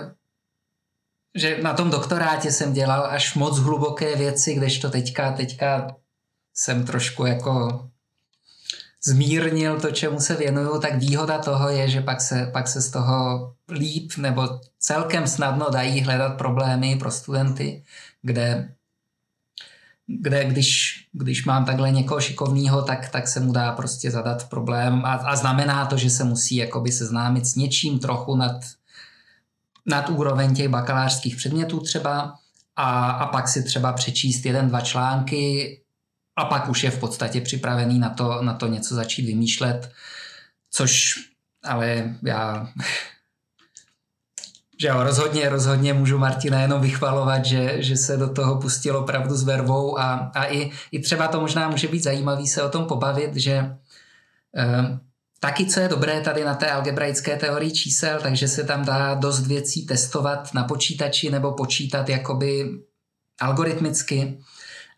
že 1.36 1.62
na 1.62 1.74
tom 1.74 1.92
doktorátě 1.92 2.52
jsem 2.52 2.74
dělal 2.74 3.06
až 3.06 3.36
moc 3.36 3.60
hluboké 3.60 4.16
věci, 4.16 4.54
kdežto 4.54 4.90
teďka, 4.90 5.32
teďka 5.32 5.96
jsem 6.54 6.86
trošku 6.86 7.26
jako 7.26 7.88
zmírnil 9.04 9.80
to, 9.80 9.92
čemu 9.92 10.20
se 10.20 10.36
věnuju, 10.36 10.80
tak 10.80 10.96
výhoda 10.96 11.38
toho 11.38 11.70
je, 11.70 11.90
že 11.90 12.02
pak 12.02 12.22
se, 12.22 12.50
pak 12.54 12.68
se 12.68 12.82
z 12.82 12.92
toho 12.92 13.54
líp 13.70 14.12
nebo 14.18 14.60
celkem 14.80 15.28
snadno 15.28 15.70
dají 15.70 16.02
hledat 16.02 16.38
problémy 16.38 16.96
pro 16.96 17.12
studenty, 17.12 17.84
kde 18.22 18.77
kde 20.08 20.46
když, 20.46 21.04
když 21.12 21.46
mám 21.46 21.66
takhle 21.66 21.92
někoho 21.92 22.22
šikovného, 22.22 22.82
tak, 22.82 23.10
tak 23.10 23.28
se 23.28 23.40
mu 23.40 23.52
dá 23.52 23.72
prostě 23.72 24.12
zadat 24.12 24.50
problém. 24.50 25.02
A, 25.06 25.14
a 25.14 25.36
znamená 25.36 25.86
to, 25.86 25.98
že 25.98 26.10
se 26.10 26.24
musí 26.24 26.56
jakoby 26.56 26.92
seznámit 26.92 27.46
s 27.46 27.56
něčím 27.56 28.00
trochu 28.00 28.36
nad, 28.36 28.66
nad 29.86 30.10
úroveň 30.10 30.56
těch 30.56 30.68
bakalářských 30.68 31.36
předmětů 31.36 31.80
třeba 31.80 32.36
a, 32.76 33.12
a 33.12 33.26
pak 33.26 33.48
si 33.48 33.64
třeba 33.64 33.94
přečíst 33.94 34.46
jeden, 34.46 34.70
dva 34.70 34.82
články 34.82 35.80
a 36.36 36.46
pak 36.46 36.70
už 36.70 36.84
je 36.84 36.92
v 36.92 37.00
podstatě 37.00 37.42
připravený 37.42 38.00
na 38.00 38.10
to, 38.10 38.42
na 38.42 38.54
to 38.54 38.68
něco 38.68 38.96
začít 38.96 39.26
vymýšlet, 39.26 39.92
což 40.72 41.14
ale 41.64 42.16
já 42.24 42.68
že 44.82 44.88
jo, 44.88 45.04
rozhodně, 45.04 45.50
rozhodně 45.50 45.94
můžu 45.94 46.18
Martina 46.18 46.62
jenom 46.62 46.82
vychvalovat, 46.82 47.46
že, 47.46 47.84
že 47.84 47.98
se 47.98 48.18
do 48.18 48.34
toho 48.34 48.62
pustil 48.62 48.98
opravdu 48.98 49.36
s 49.36 49.44
vervou 49.44 50.00
a, 50.00 50.32
a 50.36 50.46
i, 50.46 50.72
i 50.92 51.00
třeba 51.00 51.28
to 51.28 51.42
možná 51.42 51.70
může 51.70 51.88
být 51.88 52.04
zajímavý 52.04 52.48
se 52.48 52.64
o 52.64 52.70
tom 52.70 52.86
pobavit, 52.86 53.36
že 53.36 53.76
eh, 54.58 55.00
taky, 55.40 55.66
co 55.66 55.80
je 55.80 55.88
dobré 55.88 56.22
tady 56.22 56.44
na 56.44 56.56
té 56.56 56.72
algebraické 56.72 57.38
teorii 57.38 57.72
čísel, 57.72 58.20
takže 58.22 58.48
se 58.48 58.64
tam 58.64 58.86
dá 58.86 59.14
dost 59.14 59.48
věcí 59.48 59.86
testovat 59.86 60.54
na 60.54 60.64
počítači 60.64 61.30
nebo 61.32 61.52
počítat 61.52 62.10
jakoby 62.10 62.80
algoritmicky. 63.42 64.40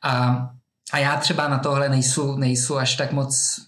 A, 0.03 0.47
a 0.91 0.97
já 0.97 1.17
třeba 1.17 1.47
na 1.47 1.57
tohle 1.57 1.89
nejsou, 1.89 2.37
nejsou 2.37 2.77
až 2.77 2.95
tak 2.95 3.11
moc 3.11 3.59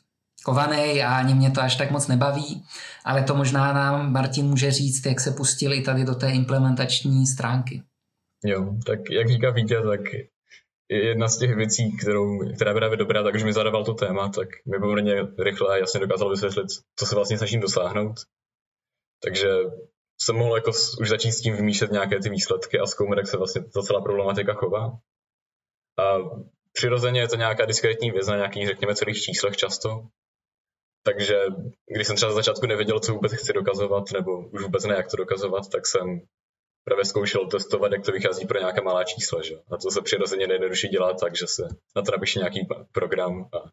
kovaný 0.43 1.03
a 1.03 1.17
ani 1.17 1.33
mě 1.33 1.51
to 1.51 1.61
až 1.61 1.75
tak 1.75 1.91
moc 1.91 2.07
nebaví, 2.07 2.63
ale 3.05 3.23
to 3.23 3.35
možná 3.35 3.73
nám 3.73 4.11
Martin 4.11 4.45
může 4.45 4.71
říct, 4.71 5.05
jak 5.05 5.19
se 5.19 5.31
pustili 5.31 5.81
tady 5.81 6.03
do 6.03 6.15
té 6.15 6.31
implementační 6.31 7.27
stránky. 7.27 7.83
Jo, 8.45 8.73
tak 8.85 8.99
jak 9.11 9.29
říká 9.29 9.49
Vítě, 9.51 9.81
tak 9.81 10.01
jedna 10.89 11.27
z 11.27 11.37
těch 11.37 11.55
věcí, 11.55 11.97
kterou, 11.97 12.39
která 12.55 12.73
byla 12.73 12.95
dobrá, 12.95 13.23
takže 13.23 13.45
mi 13.45 13.53
zadával 13.53 13.85
to 13.85 13.93
téma, 13.93 14.29
tak 14.29 14.47
mi 14.65 14.79
poměrně 14.79 15.27
rychle 15.39 15.73
a 15.73 15.77
jasně 15.77 15.99
dokázal 15.99 16.29
vysvětlit, 16.29 16.67
co 16.95 17.05
se 17.05 17.15
vlastně 17.15 17.37
snažím 17.37 17.61
dosáhnout. 17.61 18.15
Takže 19.23 19.47
jsem 20.21 20.35
mohl 20.35 20.55
jako 20.55 20.71
už 20.99 21.09
začít 21.09 21.31
s 21.31 21.41
tím 21.41 21.55
vymýšlet 21.55 21.91
nějaké 21.91 22.19
ty 22.19 22.29
výsledky 22.29 22.79
a 22.79 22.85
zkoumat, 22.85 23.17
jak 23.17 23.27
se 23.27 23.37
vlastně 23.37 23.61
ta 23.61 23.81
celá 23.81 24.01
problematika 24.01 24.53
chová. 24.53 24.97
A 25.99 26.17
přirozeně 26.73 27.19
je 27.19 27.27
to 27.27 27.35
nějaká 27.35 27.65
diskrétní 27.65 28.11
věc 28.11 28.27
na 28.27 28.35
nějakých, 28.35 28.67
řekněme, 28.67 28.95
celých 28.95 29.21
číslech 29.21 29.57
často, 29.57 30.07
takže 31.03 31.35
když 31.95 32.07
jsem 32.07 32.15
třeba 32.15 32.31
z 32.31 32.35
začátku 32.35 32.65
nevěděl, 32.65 32.99
co 32.99 33.13
vůbec 33.13 33.33
chci 33.33 33.53
dokazovat, 33.53 34.11
nebo 34.11 34.47
už 34.47 34.63
vůbec 34.63 34.83
ne, 34.85 34.95
jak 34.95 35.11
to 35.11 35.17
dokazovat, 35.17 35.69
tak 35.69 35.87
jsem 35.87 36.21
právě 36.83 37.05
zkoušel 37.05 37.47
testovat, 37.47 37.91
jak 37.91 38.05
to 38.05 38.11
vychází 38.11 38.47
pro 38.47 38.59
nějaká 38.59 38.81
malá 38.81 39.03
čísla. 39.03 39.41
Že? 39.41 39.55
A 39.71 39.77
to 39.77 39.91
se 39.91 40.01
přirozeně 40.01 40.47
nejjednodušší 40.47 40.87
dělat 40.87 41.19
tak, 41.19 41.35
že 41.35 41.47
se 41.47 41.63
na 41.95 42.01
to 42.01 42.11
napíše 42.11 42.39
nějaký 42.39 42.67
program 42.91 43.49
a 43.53 43.69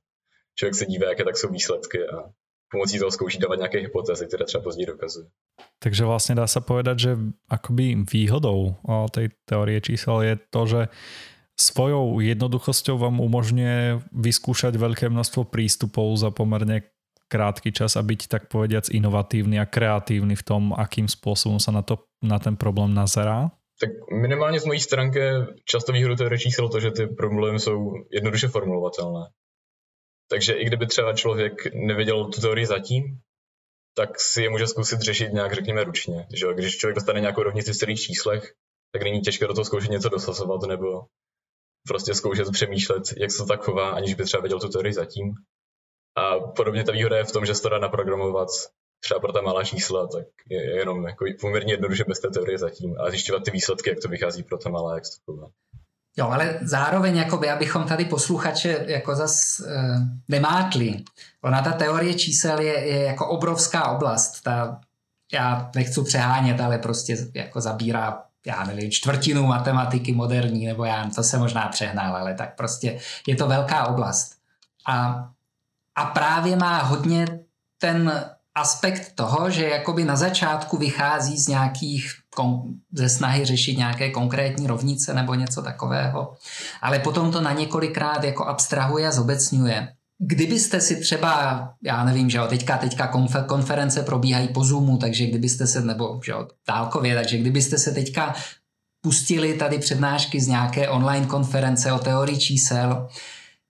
člověk 0.54 0.74
se 0.74 0.86
dívá, 0.86 1.08
jaké 1.08 1.24
tak 1.24 1.36
jsou 1.36 1.48
výsledky 1.48 1.98
a 2.08 2.30
pomocí 2.70 2.98
toho 2.98 3.10
zkouší 3.10 3.38
dávat 3.38 3.56
nějaké 3.56 3.78
hypotézy, 3.78 4.26
které 4.26 4.44
třeba 4.44 4.62
později 4.62 4.86
dokazuje. 4.86 5.26
Takže 5.78 6.04
vlastně 6.04 6.34
dá 6.34 6.46
se 6.46 6.60
povedat, 6.60 6.98
že 6.98 7.16
akoby 7.48 7.96
výhodou 8.12 8.74
té 9.10 9.28
teorie 9.44 9.80
čísel 9.80 10.22
je 10.22 10.38
to, 10.50 10.66
že 10.66 10.88
svojou 11.60 12.20
jednoduchosťou 12.20 12.98
vám 12.98 13.20
umožňuje 13.20 13.98
vyskúšať 14.14 14.78
veľké 14.78 15.10
množstvo 15.10 15.50
prístupov 15.50 16.14
za 16.14 16.30
pomerne 16.30 16.86
krátky 17.28 17.72
čas 17.72 17.96
a 17.96 18.02
byť 18.02 18.28
tak 18.28 18.42
povediac 18.48 18.88
inovatívny 18.88 19.60
a 19.60 19.68
kreatívny 19.68 20.34
v 20.36 20.42
tom, 20.42 20.72
akým 20.72 21.06
spôsobom 21.08 21.60
sa 21.60 21.70
na, 21.70 21.84
to, 21.84 22.08
na 22.24 22.40
ten 22.40 22.56
problém 22.56 22.94
nazerá? 22.94 23.52
Tak 23.80 23.90
minimálně 24.10 24.60
z 24.60 24.64
mojí 24.64 24.80
stránky 24.80 25.20
často 25.64 25.92
výhodu 25.92 26.16
teorie 26.16 26.38
čísel 26.38 26.68
to, 26.68 26.80
že 26.80 26.90
ty 26.90 27.06
problémy 27.06 27.58
jsou 27.58 27.92
jednoduše 28.10 28.48
formulovatelné. 28.48 29.30
Takže 30.30 30.52
i 30.52 30.64
kdyby 30.64 30.86
třeba 30.86 31.12
člověk 31.12 31.74
nevěděl 31.74 32.24
tu 32.24 32.40
teorii 32.40 32.66
zatím, 32.66 33.04
tak 33.96 34.20
si 34.20 34.42
je 34.42 34.50
může 34.50 34.66
zkusit 34.66 35.00
řešit 35.00 35.32
nějak, 35.32 35.52
řekněme, 35.52 35.84
ručně. 35.84 36.26
Že 36.34 36.46
když 36.54 36.76
člověk 36.76 36.94
dostane 36.94 37.20
nějakou 37.20 37.42
rovnici 37.42 37.72
v 37.72 37.76
celých 37.76 38.00
číslech, 38.00 38.52
tak 38.92 39.02
není 39.02 39.20
těžké 39.20 39.46
do 39.46 39.54
toho 39.54 39.64
zkoušet 39.64 39.90
něco 39.90 40.08
dosazovat 40.08 40.62
nebo 40.62 40.86
prostě 41.88 42.14
zkoušet 42.14 42.50
přemýšlet, 42.52 43.02
jak 43.16 43.30
se 43.30 43.38
to 43.38 43.46
tak 43.46 43.64
chová, 43.64 43.90
aniž 43.90 44.14
by 44.14 44.24
třeba 44.24 44.40
věděl 44.40 44.60
tu 44.60 44.68
teorii 44.68 44.92
zatím. 44.92 45.34
A 46.18 46.40
podobně 46.40 46.84
ta 46.84 46.92
výhoda 46.92 47.16
je 47.16 47.24
v 47.24 47.32
tom, 47.32 47.46
že 47.46 47.54
se 47.54 47.62
to 47.62 47.68
dá 47.68 47.78
naprogramovat 47.78 48.48
třeba 49.00 49.20
pro 49.20 49.32
ta 49.32 49.40
malá 49.40 49.64
čísla, 49.64 50.06
tak 50.06 50.26
je 50.48 50.76
jenom 50.76 51.06
jako 51.06 51.24
poměrně 51.40 51.72
jednoduše 51.72 52.04
bez 52.08 52.20
té 52.20 52.28
teorie 52.28 52.58
zatím 52.58 52.96
a 53.00 53.10
zjišťovat 53.10 53.44
ty 53.44 53.50
výsledky, 53.50 53.90
jak 53.90 53.98
to 54.02 54.08
vychází 54.08 54.42
pro 54.42 54.58
ta 54.58 54.70
malá, 54.70 54.94
jak 54.94 55.04
to 55.04 55.32
chová. 55.32 55.48
Jo, 56.16 56.28
ale 56.28 56.58
zároveň, 56.62 57.16
jakoby, 57.16 57.50
abychom 57.50 57.84
tady 57.84 58.04
posluchače 58.04 58.84
jako 58.88 59.14
zas 59.14 59.60
e, 59.60 59.82
nemátli. 60.28 61.04
Ona 61.44 61.62
ta 61.62 61.72
teorie 61.72 62.14
čísel 62.14 62.60
je, 62.60 62.72
je 62.72 63.04
jako 63.04 63.28
obrovská 63.28 63.88
oblast. 63.88 64.42
Ta, 64.42 64.80
já 65.32 65.70
nechci 65.74 66.02
přehánět, 66.02 66.60
ale 66.60 66.78
prostě 66.78 67.16
jako 67.34 67.60
zabírá 67.60 68.24
já 68.46 68.64
nevím, 68.64 68.90
čtvrtinu 68.90 69.46
matematiky 69.46 70.12
moderní, 70.12 70.66
nebo 70.66 70.84
já 70.84 71.10
to 71.14 71.22
se 71.22 71.38
možná 71.38 71.68
přehnal, 71.68 72.16
ale 72.16 72.34
tak 72.34 72.56
prostě 72.56 72.98
je 73.26 73.36
to 73.36 73.46
velká 73.46 73.86
oblast. 73.86 74.32
A, 74.88 75.28
a 75.98 76.04
právě 76.04 76.56
má 76.56 76.82
hodně 76.82 77.26
ten 77.80 78.24
aspekt 78.54 79.12
toho, 79.14 79.50
že 79.50 79.68
jakoby 79.68 80.04
na 80.04 80.16
začátku 80.16 80.76
vychází 80.76 81.38
z 81.38 81.48
nějakých 81.48 82.12
ze 82.92 83.08
snahy 83.08 83.44
řešit 83.44 83.78
nějaké 83.78 84.10
konkrétní 84.10 84.66
rovnice 84.66 85.14
nebo 85.14 85.34
něco 85.34 85.62
takového, 85.62 86.34
ale 86.82 86.98
potom 86.98 87.32
to 87.32 87.40
na 87.40 87.52
několikrát 87.52 88.24
jako 88.24 88.44
abstrahuje 88.44 89.08
a 89.08 89.10
zobecňuje. 89.10 89.88
Kdybyste 90.18 90.80
si 90.80 91.00
třeba, 91.00 91.62
já 91.82 92.04
nevím, 92.04 92.30
že 92.30 92.38
jo, 92.38 92.46
teďka, 92.46 92.78
teďka 92.78 93.06
konference 93.46 94.02
probíhají 94.02 94.48
po 94.48 94.64
Zoomu, 94.64 94.98
takže 94.98 95.26
kdybyste 95.26 95.66
se, 95.66 95.80
nebo 95.80 96.20
že 96.24 96.32
jo, 96.32 96.48
dálkově, 96.68 97.14
takže 97.14 97.38
kdybyste 97.38 97.78
se 97.78 97.90
teďka 97.92 98.34
pustili 99.00 99.54
tady 99.54 99.78
přednášky 99.78 100.40
z 100.40 100.48
nějaké 100.48 100.88
online 100.88 101.26
konference 101.26 101.92
o 101.92 101.98
teorii 101.98 102.38
čísel, 102.38 103.08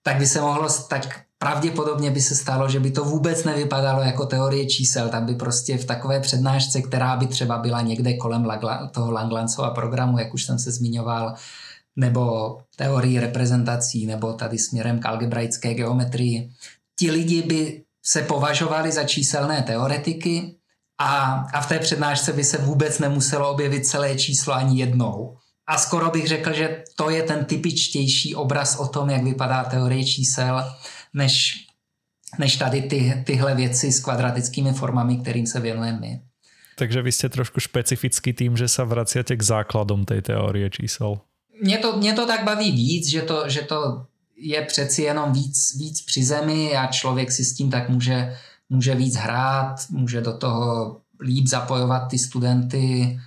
tak 0.03 0.17
by 0.17 0.27
se 0.27 0.41
mohlo, 0.41 0.67
tak 0.89 1.28
pravděpodobně 1.39 2.11
by 2.11 2.21
se 2.21 2.35
stalo, 2.35 2.69
že 2.69 2.79
by 2.79 2.91
to 2.91 3.03
vůbec 3.03 3.43
nevypadalo 3.43 4.01
jako 4.01 4.25
teorie 4.25 4.65
čísel. 4.65 5.09
Tam 5.09 5.25
by 5.25 5.35
prostě 5.35 5.77
v 5.77 5.85
takové 5.85 6.19
přednášce, 6.19 6.81
která 6.81 7.15
by 7.15 7.27
třeba 7.27 7.57
byla 7.57 7.81
někde 7.81 8.13
kolem 8.13 8.47
toho 8.91 9.11
Langlancova 9.11 9.69
programu, 9.69 10.17
jak 10.17 10.33
už 10.33 10.43
jsem 10.43 10.59
se 10.59 10.71
zmiňoval, 10.71 11.33
nebo 11.95 12.57
teorii 12.75 13.19
reprezentací, 13.19 14.05
nebo 14.05 14.33
tady 14.33 14.57
směrem 14.57 14.99
k 14.99 15.05
algebraické 15.05 15.73
geometrii. 15.73 16.51
Ti 16.99 17.11
lidi 17.11 17.41
by 17.41 17.83
se 18.05 18.21
považovali 18.21 18.91
za 18.91 19.03
číselné 19.03 19.63
teoretiky 19.63 20.55
a, 21.01 21.45
a 21.53 21.61
v 21.61 21.67
té 21.67 21.79
přednášce 21.79 22.33
by 22.33 22.43
se 22.43 22.57
vůbec 22.57 22.99
nemuselo 22.99 23.51
objevit 23.51 23.87
celé 23.87 24.15
číslo 24.15 24.53
ani 24.53 24.79
jednou. 24.79 25.37
A 25.67 25.77
skoro 25.77 26.09
bych 26.11 26.27
řekl, 26.27 26.53
že 26.53 26.83
to 26.95 27.09
je 27.09 27.23
ten 27.23 27.45
typičtější 27.45 28.35
obraz 28.35 28.75
o 28.75 28.87
tom, 28.87 29.09
jak 29.09 29.23
vypadá 29.23 29.63
teorie 29.63 30.05
čísel, 30.05 30.63
než, 31.13 31.65
než 32.39 32.55
tady 32.55 32.81
ty, 32.81 33.23
tyhle 33.25 33.55
věci 33.55 33.91
s 33.91 33.99
kvadratickými 33.99 34.73
formami, 34.73 35.17
kterým 35.17 35.47
se 35.47 35.59
věnujeme 35.59 35.99
my. 35.99 36.21
Takže 36.75 37.01
vy 37.01 37.11
jste 37.11 37.29
trošku 37.29 37.59
špecifický 37.59 38.33
tým, 38.33 38.57
že 38.57 38.67
se 38.67 38.83
vracíte 38.83 39.35
k 39.35 39.41
základům 39.41 40.05
té 40.05 40.21
teorie 40.21 40.69
čísel. 40.69 41.19
Mě 41.61 41.77
to, 41.77 41.97
mě 41.97 42.13
to 42.13 42.27
tak 42.27 42.43
baví 42.43 42.71
víc, 42.71 43.07
že 43.07 43.21
to, 43.21 43.49
že 43.49 43.61
to 43.61 44.05
je 44.37 44.61
přeci 44.61 45.01
jenom 45.01 45.31
víc, 45.33 45.75
víc 45.79 46.01
při 46.01 46.23
zemi 46.23 46.75
a 46.77 46.87
člověk 46.87 47.31
si 47.31 47.45
s 47.45 47.53
tím 47.53 47.71
tak 47.71 47.89
může, 47.89 48.37
může 48.69 48.95
víc 48.95 49.15
hrát, 49.15 49.75
může 49.89 50.21
do 50.21 50.37
toho 50.37 50.97
líp 51.21 51.47
zapojovat 51.47 52.07
ty 52.07 52.17
studenty, 52.17 53.19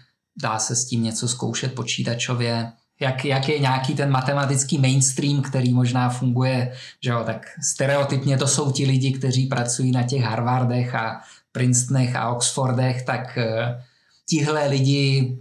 dá 0.42 0.58
se 0.58 0.76
s 0.76 0.84
tím 0.84 1.02
něco 1.02 1.28
zkoušet 1.28 1.74
počítačově 1.74 2.72
jak, 3.00 3.24
jak 3.24 3.48
je 3.48 3.58
nějaký 3.58 3.94
ten 3.94 4.10
matematický 4.10 4.78
mainstream, 4.78 5.42
který 5.42 5.72
možná 5.72 6.08
funguje, 6.08 6.72
že 7.00 7.10
jo, 7.10 7.22
tak 7.26 7.46
stereotypně 7.62 8.38
to 8.38 8.46
jsou 8.46 8.72
ti 8.72 8.86
lidi, 8.86 9.12
kteří 9.12 9.46
pracují 9.46 9.92
na 9.92 10.02
těch 10.02 10.22
Harvardech 10.22 10.94
a 10.94 11.20
Princetonech 11.52 12.16
a 12.16 12.30
Oxfordech, 12.30 13.02
tak 13.02 13.38
eh, 13.38 13.84
tihle 14.28 14.68
lidi 14.68 15.38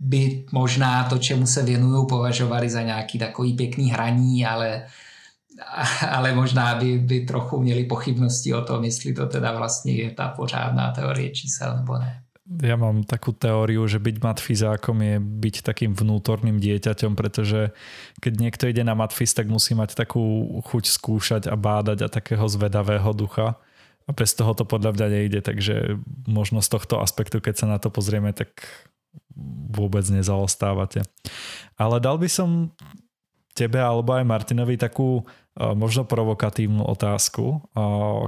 by 0.00 0.44
možná 0.52 1.04
to, 1.04 1.18
čemu 1.18 1.46
se 1.46 1.62
věnují, 1.62 2.06
považovali 2.08 2.70
za 2.70 2.82
nějaký 2.82 3.18
takový 3.18 3.52
pěkný 3.52 3.90
hraní, 3.90 4.46
ale, 4.46 4.86
ale 6.10 6.34
možná 6.34 6.74
by, 6.74 6.98
by 6.98 7.20
trochu 7.20 7.60
měli 7.60 7.84
pochybnosti 7.84 8.54
o 8.54 8.62
tom, 8.62 8.84
jestli 8.84 9.12
to 9.12 9.26
teda 9.26 9.52
vlastně 9.52 9.92
je 9.92 10.10
ta 10.10 10.28
pořádná 10.28 10.90
teorie 10.90 11.30
čísel 11.30 11.76
nebo 11.76 11.98
ne 11.98 12.22
ja 12.50 12.74
mám 12.74 13.06
takú 13.06 13.30
teóriu, 13.30 13.86
že 13.86 14.02
byť 14.02 14.16
matfizákom 14.18 14.98
je 14.98 15.16
byť 15.22 15.56
takým 15.62 15.94
vnútorným 15.94 16.58
dieťaťom, 16.58 17.14
pretože 17.14 17.70
keď 18.18 18.32
niekto 18.34 18.66
ide 18.66 18.82
na 18.82 18.98
matfiz, 18.98 19.30
tak 19.30 19.46
musí 19.46 19.78
mať 19.78 19.94
takú 19.94 20.58
chuť 20.66 20.84
skúšať 20.90 21.42
a 21.46 21.54
bádať 21.54 22.02
a 22.02 22.08
takého 22.10 22.42
zvedavého 22.50 23.14
ducha. 23.14 23.54
A 24.04 24.10
bez 24.10 24.34
toho 24.34 24.50
to 24.58 24.66
podľa 24.66 24.98
mňa 24.98 25.06
nejde, 25.06 25.40
takže 25.46 26.02
možno 26.26 26.58
z 26.58 26.74
tohto 26.74 26.98
aspektu, 26.98 27.38
keď 27.38 27.54
sa 27.62 27.66
na 27.70 27.78
to 27.78 27.94
pozrieme, 27.94 28.34
tak 28.34 28.50
vôbec 29.70 30.02
nezaostávate. 30.10 31.06
Ale 31.78 32.02
dal 32.02 32.18
by 32.18 32.26
som 32.26 32.74
tebe 33.54 33.78
alebo 33.78 34.10
aj 34.18 34.26
Martinovi 34.26 34.74
takú 34.74 35.22
možno 35.60 36.08
provokatívnu 36.08 36.80
otázku, 36.88 37.60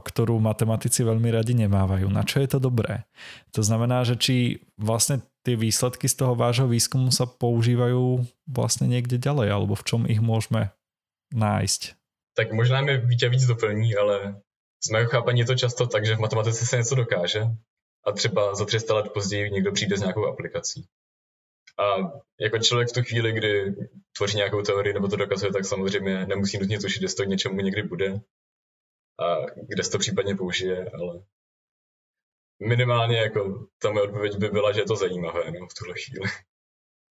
ktorú 0.04 0.36
matematici 0.36 1.00
veľmi 1.00 1.32
radi 1.32 1.56
nemávajú. 1.56 2.12
Na 2.12 2.28
čo 2.28 2.44
je 2.44 2.48
to 2.52 2.58
dobré? 2.60 3.08
To 3.56 3.64
znamená, 3.64 4.04
že 4.04 4.20
či 4.20 4.60
vlastne 4.76 5.24
tie 5.40 5.56
výsledky 5.56 6.06
z 6.12 6.20
toho 6.20 6.36
vášho 6.36 6.68
výskumu 6.68 7.08
sa 7.08 7.24
používajú 7.24 8.20
vlastne 8.44 8.86
niekde 8.86 9.16
ďalej, 9.16 9.48
alebo 9.48 9.74
v 9.74 9.86
čom 9.88 10.00
ich 10.04 10.20
môžeme 10.20 10.76
nájsť? 11.32 11.96
Tak 12.36 12.52
možná 12.52 12.80
mi 12.80 12.96
Vítě 12.96 13.28
víc 13.28 13.46
doplní, 13.46 13.96
ale 13.96 14.40
z 14.84 14.90
mého 14.90 15.08
chápaní 15.08 15.40
je 15.40 15.46
to 15.46 15.54
často 15.54 15.86
tak, 15.86 16.06
že 16.06 16.16
v 16.16 16.20
matematice 16.20 16.66
se 16.66 16.76
něco 16.76 16.94
dokáže 16.94 17.42
a 18.06 18.12
třeba 18.12 18.54
za 18.54 18.64
300 18.64 18.94
let 18.94 19.06
později 19.14 19.50
někdo 19.50 19.72
přijde 19.72 19.96
s 19.96 20.00
nějakou 20.00 20.26
aplikací. 20.26 20.84
A 21.78 22.12
jako 22.40 22.58
člověk 22.58 22.88
v 22.88 22.92
tu 22.92 23.02
chvíli, 23.02 23.32
kdy 23.32 23.74
tvoří 24.16 24.37
nějakou 24.37 24.62
teorii 24.62 24.94
nebo 24.94 25.08
to 25.08 25.16
dokazuje, 25.16 25.52
tak 25.52 25.64
samozřejmě 25.64 26.26
nemusí 26.26 26.58
nutně 26.58 26.78
tušit, 26.80 27.02
jestli 27.02 27.16
to 27.16 27.30
něčemu 27.30 27.56
někdy 27.56 27.82
bude 27.82 28.20
a 29.20 29.37
kde 29.68 29.85
se 29.85 29.90
to 29.90 29.98
případně 29.98 30.37
použije, 30.37 30.90
ale 30.94 31.22
minimálně 32.68 33.16
jako 33.18 33.66
ta 33.78 33.90
moje 33.90 34.04
odpověď 34.04 34.37
by 34.37 34.48
byla, 34.48 34.72
že 34.72 34.80
je 34.80 34.87
to 34.87 34.96
zajímavé 34.96 35.50
no, 35.50 35.66
v 35.66 35.74
tuhle 35.74 35.94
chvíli. 36.06 36.30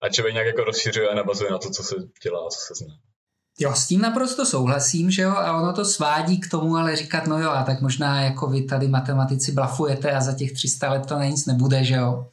A 0.02 0.10
člověk 0.10 0.34
nějak 0.34 0.48
jako 0.48 0.63
rozšiřuje 0.63 1.10
a 1.10 1.15
navazuje 1.15 1.52
na 1.52 1.58
to, 1.58 1.69
co 1.69 1.84
se 1.84 1.95
dělá, 2.24 2.50
co 2.50 2.60
se 2.60 2.74
zná. 2.84 2.95
Jo, 3.60 3.74
s 3.74 3.88
tím 3.88 4.02
naprosto 4.02 4.45
souhlasím, 4.45 5.12
že 5.12 5.22
jo, 5.22 5.32
a 5.32 5.62
ono 5.62 5.74
to 5.74 5.86
svádí 5.86 6.39
k 6.39 6.50
tomu, 6.50 6.76
ale 6.76 6.95
říkat, 6.95 7.28
no 7.28 7.39
jo, 7.39 7.50
a 7.50 7.63
tak 7.63 7.82
možná 7.82 8.22
jako 8.22 8.48
vy 8.48 8.63
tady 8.63 8.88
matematici 8.88 9.52
blafujete 9.52 10.12
a 10.12 10.22
za 10.22 10.34
těch 10.34 10.52
300 10.52 10.89
let 10.89 11.06
to 11.06 11.15
na 11.15 11.26
nic 11.26 11.45
nebude, 11.45 11.84
že 11.84 11.95
jo. 11.95 12.30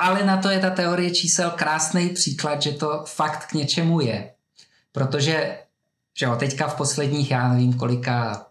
Ale 0.00 0.24
na 0.24 0.36
to 0.36 0.50
je 0.50 0.58
ta 0.58 0.70
teorie 0.70 1.10
čísel 1.10 1.50
krásný 1.50 2.08
příklad, 2.08 2.62
že 2.62 2.72
to 2.72 3.04
fakt 3.06 3.46
k 3.46 3.52
něčemu 3.52 4.00
je. 4.00 4.30
Protože 4.92 5.58
že 6.18 6.26
jo, 6.26 6.36
teďka 6.36 6.68
v 6.68 6.74
posledních, 6.74 7.30
já 7.30 7.48
nevím 7.48 7.72
kolika, 7.72 8.46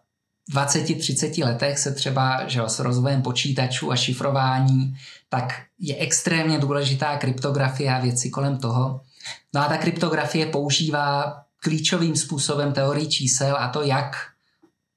20-30 0.54 1.46
letech 1.46 1.80
se 1.80 1.94
třeba 1.94 2.48
že 2.48 2.60
jo, 2.60 2.70
s 2.70 2.80
rozvojem 2.80 3.22
počítačů 3.22 3.92
a 3.92 3.96
šifrování, 3.96 4.96
tak 5.30 5.62
je 5.80 5.96
extrémně 5.96 6.60
důležitá 6.60 7.18
kryptografie 7.18 7.96
a 7.96 8.00
věci 8.00 8.30
kolem 8.30 8.58
toho. 8.58 9.02
No 9.54 9.62
a 9.62 9.68
ta 9.68 9.78
kryptografie 9.78 10.46
používá 10.46 11.42
klíčovým 11.60 12.16
způsobem 12.16 12.74
teorii 12.74 13.08
čísel 13.08 13.58
a 13.60 13.68
to 13.68 13.84
jak 13.84 14.16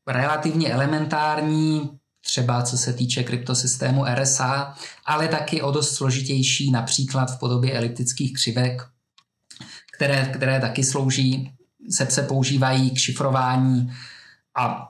relativně 0.06 0.72
elementární 0.72 1.98
třeba 2.22 2.62
co 2.62 2.78
se 2.78 2.92
týče 2.92 3.22
kryptosystému 3.22 4.04
RSA, 4.14 4.74
ale 5.04 5.28
taky 5.28 5.62
o 5.62 5.70
dost 5.70 5.94
složitější, 5.94 6.70
například 6.70 7.26
v 7.26 7.38
podobě 7.38 7.72
eliptických 7.72 8.32
křivek, 8.32 8.82
které, 9.94 10.32
které 10.36 10.60
taky 10.60 10.84
slouží, 10.84 11.52
se, 11.90 12.06
se 12.06 12.22
používají 12.22 12.90
k 12.90 12.98
šifrování 12.98 13.92
a 14.56 14.88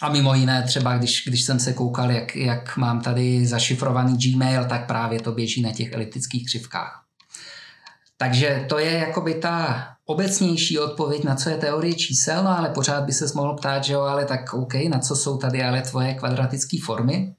a 0.00 0.08
mimo 0.08 0.34
jiné 0.34 0.62
třeba, 0.62 0.98
když, 0.98 1.24
když 1.26 1.42
jsem 1.42 1.60
se 1.60 1.72
koukal, 1.72 2.10
jak, 2.10 2.36
jak 2.36 2.76
mám 2.76 3.00
tady 3.00 3.46
zašifrovaný 3.46 4.18
Gmail, 4.18 4.64
tak 4.64 4.86
právě 4.86 5.20
to 5.20 5.32
běží 5.32 5.62
na 5.62 5.72
těch 5.72 5.92
eliptických 5.92 6.46
křivkách. 6.46 7.04
Takže 8.16 8.66
to 8.68 8.78
je 8.78 8.92
jakoby 8.92 9.34
ta 9.34 9.88
obecnější 10.10 10.78
odpověď, 10.78 11.24
na 11.24 11.34
co 11.34 11.50
je 11.50 11.56
teorie 11.56 11.94
čísel, 11.94 12.44
no 12.44 12.58
ale 12.58 12.68
pořád 12.68 13.04
by 13.04 13.12
se 13.12 13.26
mohl 13.34 13.54
ptát, 13.54 13.84
že 13.84 13.92
jo, 13.92 14.00
ale 14.00 14.24
tak 14.24 14.54
OK, 14.54 14.74
na 14.74 14.98
co 14.98 15.16
jsou 15.16 15.38
tady 15.38 15.62
ale 15.62 15.82
tvoje 15.82 16.14
kvadratické 16.14 16.76
formy. 16.84 17.34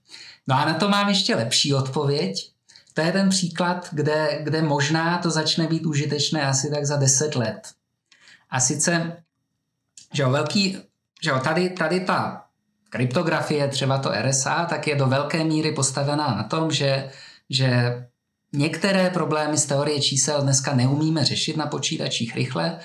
No 0.47 0.55
a 0.55 0.65
na 0.65 0.73
to 0.73 0.89
mám 0.89 1.09
ještě 1.09 1.35
lepší 1.35 1.73
odpověď. 1.73 2.51
To 2.93 3.01
je 3.01 3.11
ten 3.11 3.29
příklad, 3.29 3.89
kde, 3.91 4.39
kde 4.43 4.61
možná 4.61 5.17
to 5.17 5.29
začne 5.29 5.67
být 5.67 5.85
užitečné 5.85 6.47
asi 6.47 6.69
tak 6.69 6.85
za 6.85 6.95
10 6.95 7.35
let. 7.35 7.69
A 8.49 8.59
sice, 8.59 9.17
že 10.13 10.23
jo, 10.23 10.29
velký, 10.29 10.77
že 11.23 11.29
jo, 11.29 11.39
tady, 11.39 11.69
tady 11.69 11.99
ta 11.99 12.45
kryptografie, 12.89 13.67
třeba 13.67 13.97
to 13.97 14.11
RSA, 14.21 14.65
tak 14.65 14.87
je 14.87 14.95
do 14.95 15.07
velké 15.07 15.43
míry 15.43 15.71
postavená 15.71 16.35
na 16.35 16.43
tom, 16.43 16.71
že, 16.71 17.09
že 17.49 17.95
některé 18.53 19.09
problémy 19.09 19.57
z 19.57 19.65
teorie 19.65 20.01
čísel 20.01 20.41
dneska 20.41 20.75
neumíme 20.75 21.25
řešit 21.25 21.57
na 21.57 21.65
počítačích 21.65 22.35
rychle. 22.35 22.79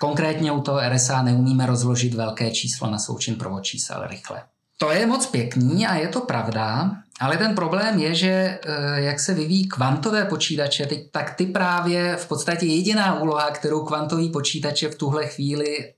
Konkrétně 0.00 0.52
u 0.52 0.60
toho 0.60 0.80
RSA 0.88 1.22
neumíme 1.22 1.66
rozložit 1.66 2.14
velké 2.14 2.50
číslo 2.50 2.90
na 2.90 2.98
součin 2.98 3.34
prvočísel 3.34 4.06
rychle. 4.06 4.42
To 4.78 4.90
je 4.90 5.06
moc 5.06 5.26
pěkný 5.26 5.86
a 5.86 5.94
je 5.94 6.08
to 6.08 6.20
pravda, 6.20 6.90
ale 7.20 7.36
ten 7.36 7.54
problém 7.54 7.98
je, 7.98 8.14
že 8.14 8.28
eh, 8.28 8.60
jak 9.00 9.20
se 9.20 9.34
vyvíjí 9.34 9.68
kvantové 9.68 10.24
počítače, 10.24 10.88
tak 11.10 11.34
ty 11.34 11.46
právě 11.46 12.16
v 12.16 12.28
podstatě 12.28 12.66
jediná 12.66 13.20
úloha, 13.20 13.50
kterou 13.50 13.84
kvantový 13.84 14.30
počítače 14.30 14.88
v 14.88 14.94
tuhle 14.94 15.26
chvíli 15.26 15.92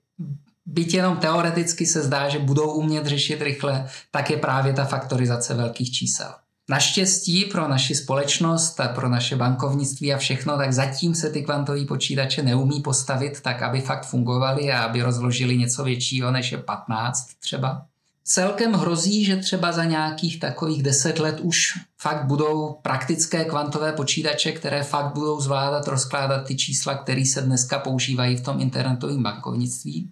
byť 0.66 0.94
jenom 0.94 1.16
teoreticky 1.16 1.86
se 1.86 2.02
zdá, 2.02 2.28
že 2.28 2.38
budou 2.38 2.70
umět 2.72 3.06
řešit 3.06 3.42
rychle, 3.42 3.88
tak 4.10 4.30
je 4.30 4.36
právě 4.36 4.72
ta 4.72 4.84
faktorizace 4.84 5.54
velkých 5.54 5.92
čísel. 5.92 6.34
Naštěstí 6.70 7.44
pro 7.44 7.68
naši 7.68 7.94
společnost 7.94 8.80
a 8.80 8.88
pro 8.88 9.08
naše 9.08 9.36
bankovnictví 9.36 10.14
a 10.14 10.18
všechno, 10.18 10.56
tak 10.56 10.72
zatím 10.72 11.14
se 11.14 11.30
ty 11.30 11.42
kvantové 11.42 11.84
počítače 11.84 12.42
neumí 12.42 12.80
postavit 12.80 13.40
tak, 13.40 13.62
aby 13.62 13.80
fakt 13.80 14.06
fungovaly 14.06 14.72
a 14.72 14.82
aby 14.82 15.02
rozložili 15.02 15.56
něco 15.56 15.84
většího 15.84 16.30
než 16.30 16.52
je 16.52 16.58
15 16.58 17.28
třeba. 17.40 17.86
Celkem 18.24 18.72
hrozí, 18.72 19.24
že 19.24 19.36
třeba 19.36 19.72
za 19.72 19.84
nějakých 19.84 20.40
takových 20.40 20.82
10 20.82 21.18
let 21.18 21.40
už 21.40 21.72
fakt 21.98 22.24
budou 22.24 22.78
praktické 22.82 23.44
kvantové 23.44 23.92
počítače, 23.92 24.52
které 24.52 24.82
fakt 24.82 25.14
budou 25.14 25.40
zvládat 25.40 25.88
rozkládat 25.88 26.46
ty 26.46 26.56
čísla, 26.56 26.94
které 26.94 27.24
se 27.26 27.42
dneska 27.42 27.78
používají 27.78 28.36
v 28.36 28.40
tom 28.40 28.60
internetovém 28.60 29.22
bankovnictví. 29.22 30.10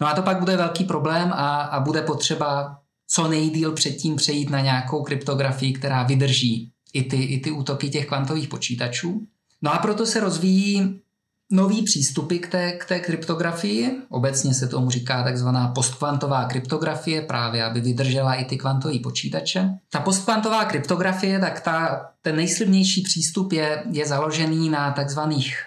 No 0.00 0.06
a 0.06 0.14
to 0.14 0.22
pak 0.22 0.38
bude 0.38 0.56
velký 0.56 0.84
problém 0.84 1.32
a, 1.32 1.62
a 1.62 1.80
bude 1.80 2.02
potřeba 2.02 2.78
co 3.08 3.28
nejdíl 3.28 3.72
předtím 3.72 4.16
přejít 4.16 4.50
na 4.50 4.60
nějakou 4.60 5.02
kryptografii, 5.02 5.72
která 5.72 6.02
vydrží 6.02 6.72
i 6.92 7.02
ty, 7.02 7.16
i 7.16 7.40
ty 7.40 7.50
útoky 7.50 7.88
těch 7.88 8.06
kvantových 8.06 8.48
počítačů. 8.48 9.26
No 9.62 9.74
a 9.74 9.78
proto 9.78 10.06
se 10.06 10.20
rozvíjí 10.20 11.00
nový 11.50 11.82
přístupy 11.82 12.38
k 12.38 12.48
té, 12.48 12.72
k 12.72 12.84
té 12.84 13.00
kryptografii. 13.00 14.02
Obecně 14.08 14.54
se 14.54 14.68
tomu 14.68 14.90
říká 14.90 15.24
takzvaná 15.24 15.68
postkvantová 15.68 16.44
kryptografie, 16.44 17.22
právě 17.22 17.64
aby 17.64 17.80
vydržela 17.80 18.34
i 18.34 18.44
ty 18.44 18.56
kvantové 18.56 18.98
počítače. 18.98 19.70
Ta 19.90 20.00
postkvantová 20.00 20.64
kryptografie, 20.64 21.38
tak 21.38 21.60
ta, 21.60 22.06
ten 22.22 22.36
nejslibnější 22.36 23.02
přístup 23.02 23.52
je, 23.52 23.82
je 23.90 24.06
založený 24.06 24.68
na 24.68 24.90
takzvaných 24.90 25.62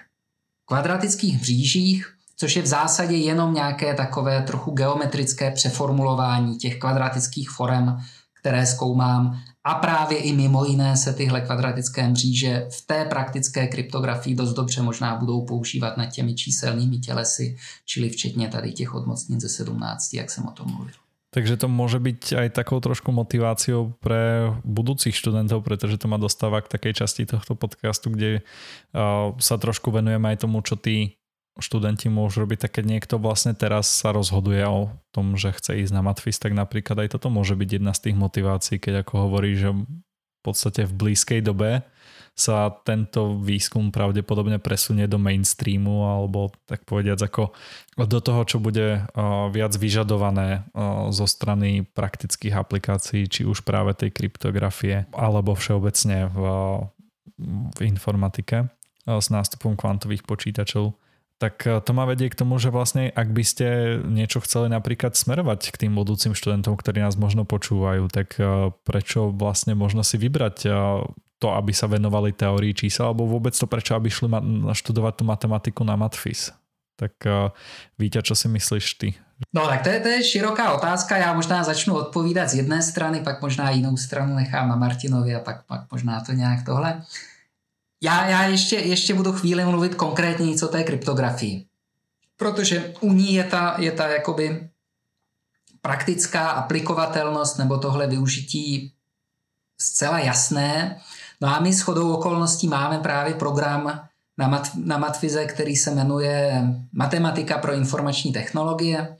kvadratických 0.65 1.41
mřížích, 1.41 2.18
což 2.39 2.55
je 2.55 2.61
v 2.61 2.65
zásadě 2.65 3.15
jenom 3.15 3.53
nějaké 3.53 3.93
takové 3.93 4.41
trochu 4.41 4.71
geometrické 4.71 5.51
přeformulování 5.51 6.57
těch 6.57 6.79
kvadratických 6.79 7.49
forem, 7.49 7.99
které 8.39 8.65
zkoumám. 8.65 9.39
A 9.63 9.73
právě 9.75 10.17
i 10.17 10.33
mimo 10.33 10.65
jiné 10.65 10.97
se 10.97 11.13
tyhle 11.13 11.41
kvadratické 11.41 12.07
mříže 12.07 12.67
v 12.71 12.87
té 12.87 13.05
praktické 13.05 13.67
kryptografii 13.67 14.35
dost 14.35 14.53
dobře 14.53 14.81
možná 14.81 15.15
budou 15.15 15.45
používat 15.45 15.97
nad 15.97 16.05
těmi 16.05 16.35
číselnými 16.35 16.97
tělesy, 16.97 17.57
čili 17.85 18.09
včetně 18.09 18.47
tady 18.47 18.71
těch 18.71 18.95
odmocnic 18.95 19.41
ze 19.41 19.49
17, 19.49 20.13
jak 20.13 20.31
jsem 20.31 20.47
o 20.47 20.51
tom 20.51 20.71
mluvil. 20.71 20.95
Takže 21.29 21.57
to 21.57 21.67
může 21.67 21.99
být 21.99 22.33
aj 22.33 22.49
takou 22.49 22.79
trošku 22.79 23.11
motiváciou 23.11 23.93
pre 23.99 24.49
budoucích 24.65 25.17
studentů, 25.17 25.61
protože 25.61 25.97
to 25.97 26.07
má 26.07 26.17
dostává 26.17 26.61
k 26.61 26.67
takej 26.67 26.93
časti 26.93 27.25
tohto 27.25 27.53
podcastu, 27.53 28.09
kde 28.09 28.41
uh, 28.41 29.37
sa 29.37 29.61
trošku 29.61 29.93
venujeme 29.93 30.25
aj 30.33 30.41
tomu, 30.41 30.65
čo 30.65 30.73
ty 30.73 31.18
študenti 31.59 32.11
môžu 32.11 32.43
robiť, 32.43 32.67
tak 32.67 32.79
keď 32.79 32.85
niekto 32.87 33.15
vlastne 33.21 33.55
teraz 33.55 33.87
sa 33.87 34.15
rozhoduje 34.15 34.63
o 34.67 34.91
tom, 35.11 35.35
že 35.35 35.55
chce 35.55 35.83
ísť 35.85 35.93
na 35.93 36.01
matfis, 36.03 36.39
tak 36.39 36.55
napríklad 36.55 37.07
aj 37.07 37.19
toto 37.19 37.27
môže 37.31 37.55
byť 37.55 37.69
jedna 37.79 37.91
z 37.95 38.09
tých 38.09 38.15
motivácií, 38.15 38.75
keď 38.81 39.03
ako 39.07 39.29
hovorí, 39.29 39.55
že 39.59 39.75
v 39.75 40.41
podstate 40.41 40.87
v 40.87 40.93
blízkej 40.95 41.43
dobe 41.43 41.83
sa 42.39 42.71
tento 42.87 43.35
výskum 43.35 43.91
pravdepodobne 43.91 44.63
presunie 44.63 45.03
do 45.11 45.19
mainstreamu 45.19 46.07
alebo 46.07 46.55
tak 46.63 46.87
povediac 46.87 47.19
ako 47.19 47.51
do 47.99 48.19
toho, 48.23 48.41
čo 48.47 48.63
bude 48.63 49.03
viac 49.51 49.73
vyžadované 49.75 50.63
zo 51.11 51.27
strany 51.27 51.83
praktických 51.83 52.55
aplikácií, 52.55 53.27
či 53.27 53.43
už 53.43 53.67
práve 53.67 53.91
tej 53.91 54.15
kryptografie 54.15 55.03
alebo 55.11 55.51
všeobecne 55.51 56.31
v, 56.31 56.39
v 57.75 57.79
informatike 57.83 58.71
s 59.03 59.27
nástupom 59.27 59.75
kvantových 59.75 60.23
počítačov 60.23 60.95
tak 61.39 61.63
eh, 61.65 61.79
to 61.79 61.91
ma 61.95 62.03
vedie 62.03 62.27
k 62.27 62.37
tomu, 62.37 62.59
že 62.59 62.69
vlastne 62.69 63.09
ak 63.09 63.31
by 63.31 63.43
ste 63.47 63.65
niečo 64.03 64.43
chceli 64.43 64.67
napríklad 64.67 65.15
smerovať 65.15 65.71
k 65.71 65.87
tým 65.87 65.95
budúcim 65.95 66.35
študentom, 66.35 66.75
ktorí 66.75 66.99
nás 66.99 67.15
možno 67.15 67.47
počúvajú, 67.47 68.11
tak 68.11 68.37
eh, 68.37 68.69
prečo 68.83 69.31
vlastne 69.31 69.73
možno 69.73 70.03
si 70.03 70.19
vybrať 70.19 70.57
eh, 70.67 70.75
to, 71.39 71.47
aby 71.55 71.71
sa 71.71 71.87
venovali 71.87 72.35
teórii 72.35 72.75
čísel, 72.75 73.09
alebo 73.09 73.23
vôbec 73.23 73.55
to 73.55 73.63
prečo, 73.63 73.95
aby 73.95 74.11
šli 74.11 74.27
študovať 74.75 75.13
tú 75.15 75.23
matematiku 75.23 75.87
na 75.87 75.95
matfis. 75.95 76.51
Tak 76.99 77.15
Víťa, 77.95 78.19
čo 78.19 78.35
si 78.35 78.51
myslíš 78.51 78.99
ty? 78.99 79.15
No 79.55 79.63
tak 79.71 79.87
to 79.87 79.89
je, 79.89 79.99
to 80.03 80.07
je 80.07 80.23
široká 80.23 80.75
otázka, 80.75 81.17
já 81.17 81.33
možná 81.33 81.63
začnu 81.63 81.95
odpovídat 81.95 82.49
z 82.49 82.55
jedné 82.55 82.81
strany, 82.81 83.23
pak 83.23 83.41
možná 83.41 83.69
jinou 83.69 83.97
stranu 83.97 84.35
nechám 84.35 84.69
na 84.69 84.75
Martinovi 84.75 85.35
a 85.35 85.39
pak, 85.39 85.63
pak 85.63 85.81
možná 85.91 86.19
to 86.19 86.31
nějak 86.31 86.65
tohle. 86.65 87.01
Já, 88.01 88.25
já 88.25 88.43
ještě, 88.43 88.75
ještě 88.75 89.13
budu 89.13 89.31
chvíli 89.31 89.65
mluvit 89.65 89.95
konkrétně 89.95 90.55
o 90.63 90.67
té 90.67 90.83
kryptografii. 90.83 91.65
Protože 92.37 92.93
u 93.01 93.13
ní 93.13 93.33
je 93.33 93.43
ta, 93.43 93.75
je 93.79 93.91
ta 93.91 94.07
jakoby 94.07 94.69
praktická 95.81 96.49
aplikovatelnost 96.49 97.57
nebo 97.57 97.77
tohle 97.77 98.07
využití 98.07 98.93
zcela 99.81 100.19
jasné. 100.19 101.01
No 101.41 101.47
a 101.47 101.59
my 101.59 101.73
s 101.73 101.81
chodou 101.81 102.13
okolností 102.13 102.67
máme 102.67 102.99
právě 102.99 103.33
program 103.33 104.07
na, 104.37 104.47
mat, 104.47 104.69
na 104.75 104.97
Matfize, 104.97 105.45
který 105.45 105.75
se 105.75 105.91
jmenuje 105.91 106.63
Matematika 106.93 107.57
pro 107.57 107.73
informační 107.73 108.33
technologie. 108.33 109.17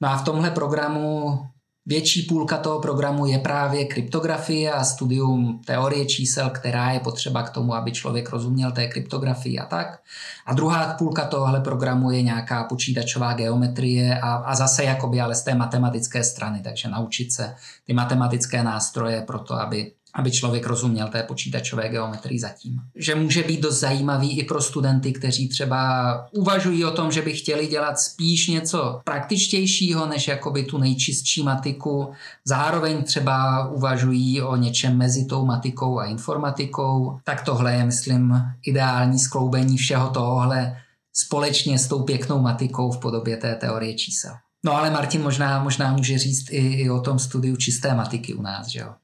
No 0.00 0.08
a 0.08 0.16
v 0.16 0.24
tomhle 0.24 0.50
programu 0.50 1.40
Větší 1.88 2.22
půlka 2.22 2.56
toho 2.56 2.80
programu 2.80 3.26
je 3.26 3.38
právě 3.38 3.84
kryptografie 3.84 4.72
a 4.72 4.84
studium 4.84 5.60
teorie 5.66 6.06
čísel, 6.06 6.50
která 6.50 6.90
je 6.90 7.00
potřeba 7.00 7.42
k 7.42 7.50
tomu, 7.50 7.74
aby 7.74 7.92
člověk 7.92 8.30
rozuměl 8.30 8.72
té 8.72 8.86
kryptografii 8.86 9.58
a 9.58 9.66
tak. 9.66 10.02
A 10.46 10.54
druhá 10.54 10.94
půlka 10.94 11.24
tohohle 11.24 11.60
programu 11.60 12.10
je 12.10 12.22
nějaká 12.22 12.64
počítačová 12.64 13.32
geometrie 13.32 14.20
a, 14.20 14.34
a 14.34 14.54
zase 14.54 14.84
jakoby 14.84 15.20
ale 15.20 15.34
z 15.34 15.42
té 15.42 15.54
matematické 15.54 16.24
strany, 16.24 16.60
takže 16.64 16.88
naučit 16.88 17.32
se 17.32 17.54
ty 17.84 17.92
matematické 17.92 18.62
nástroje 18.62 19.22
pro 19.22 19.38
to, 19.38 19.54
aby 19.54 19.92
aby 20.14 20.30
člověk 20.30 20.66
rozuměl 20.66 21.08
té 21.08 21.22
počítačové 21.22 21.88
geometrii 21.88 22.40
zatím. 22.40 22.80
Že 22.94 23.14
může 23.14 23.42
být 23.42 23.60
dost 23.60 23.80
zajímavý 23.80 24.38
i 24.38 24.44
pro 24.44 24.62
studenty, 24.62 25.12
kteří 25.12 25.48
třeba 25.48 26.28
uvažují 26.32 26.84
o 26.84 26.90
tom, 26.90 27.12
že 27.12 27.22
by 27.22 27.32
chtěli 27.32 27.66
dělat 27.66 27.98
spíš 27.98 28.48
něco 28.48 29.00
praktičtějšího, 29.04 30.06
než 30.06 30.28
jakoby 30.28 30.64
tu 30.64 30.78
nejčistší 30.78 31.42
matiku. 31.42 32.12
Zároveň 32.44 33.02
třeba 33.02 33.68
uvažují 33.68 34.42
o 34.42 34.56
něčem 34.56 34.96
mezi 34.96 35.24
tou 35.24 35.44
matikou 35.44 35.98
a 35.98 36.04
informatikou. 36.04 37.18
Tak 37.24 37.44
tohle 37.44 37.74
je, 37.74 37.84
myslím, 37.84 38.42
ideální 38.62 39.18
skloubení 39.18 39.76
všeho 39.76 40.10
tohohle 40.10 40.76
společně 41.12 41.78
s 41.78 41.88
tou 41.88 42.02
pěknou 42.02 42.40
matikou 42.40 42.90
v 42.90 42.98
podobě 42.98 43.36
té 43.36 43.54
teorie 43.54 43.94
čísel. 43.94 44.32
No 44.64 44.76
ale 44.76 44.90
Martin 44.90 45.22
možná, 45.22 45.62
možná 45.62 45.92
může 45.92 46.18
říct 46.18 46.50
i, 46.50 46.56
i 46.56 46.90
o 46.90 47.00
tom 47.00 47.18
studiu 47.18 47.56
čisté 47.56 47.94
matiky 47.94 48.34
u 48.34 48.42
nás, 48.42 48.66
že 48.66 48.78
jo? 48.80 48.94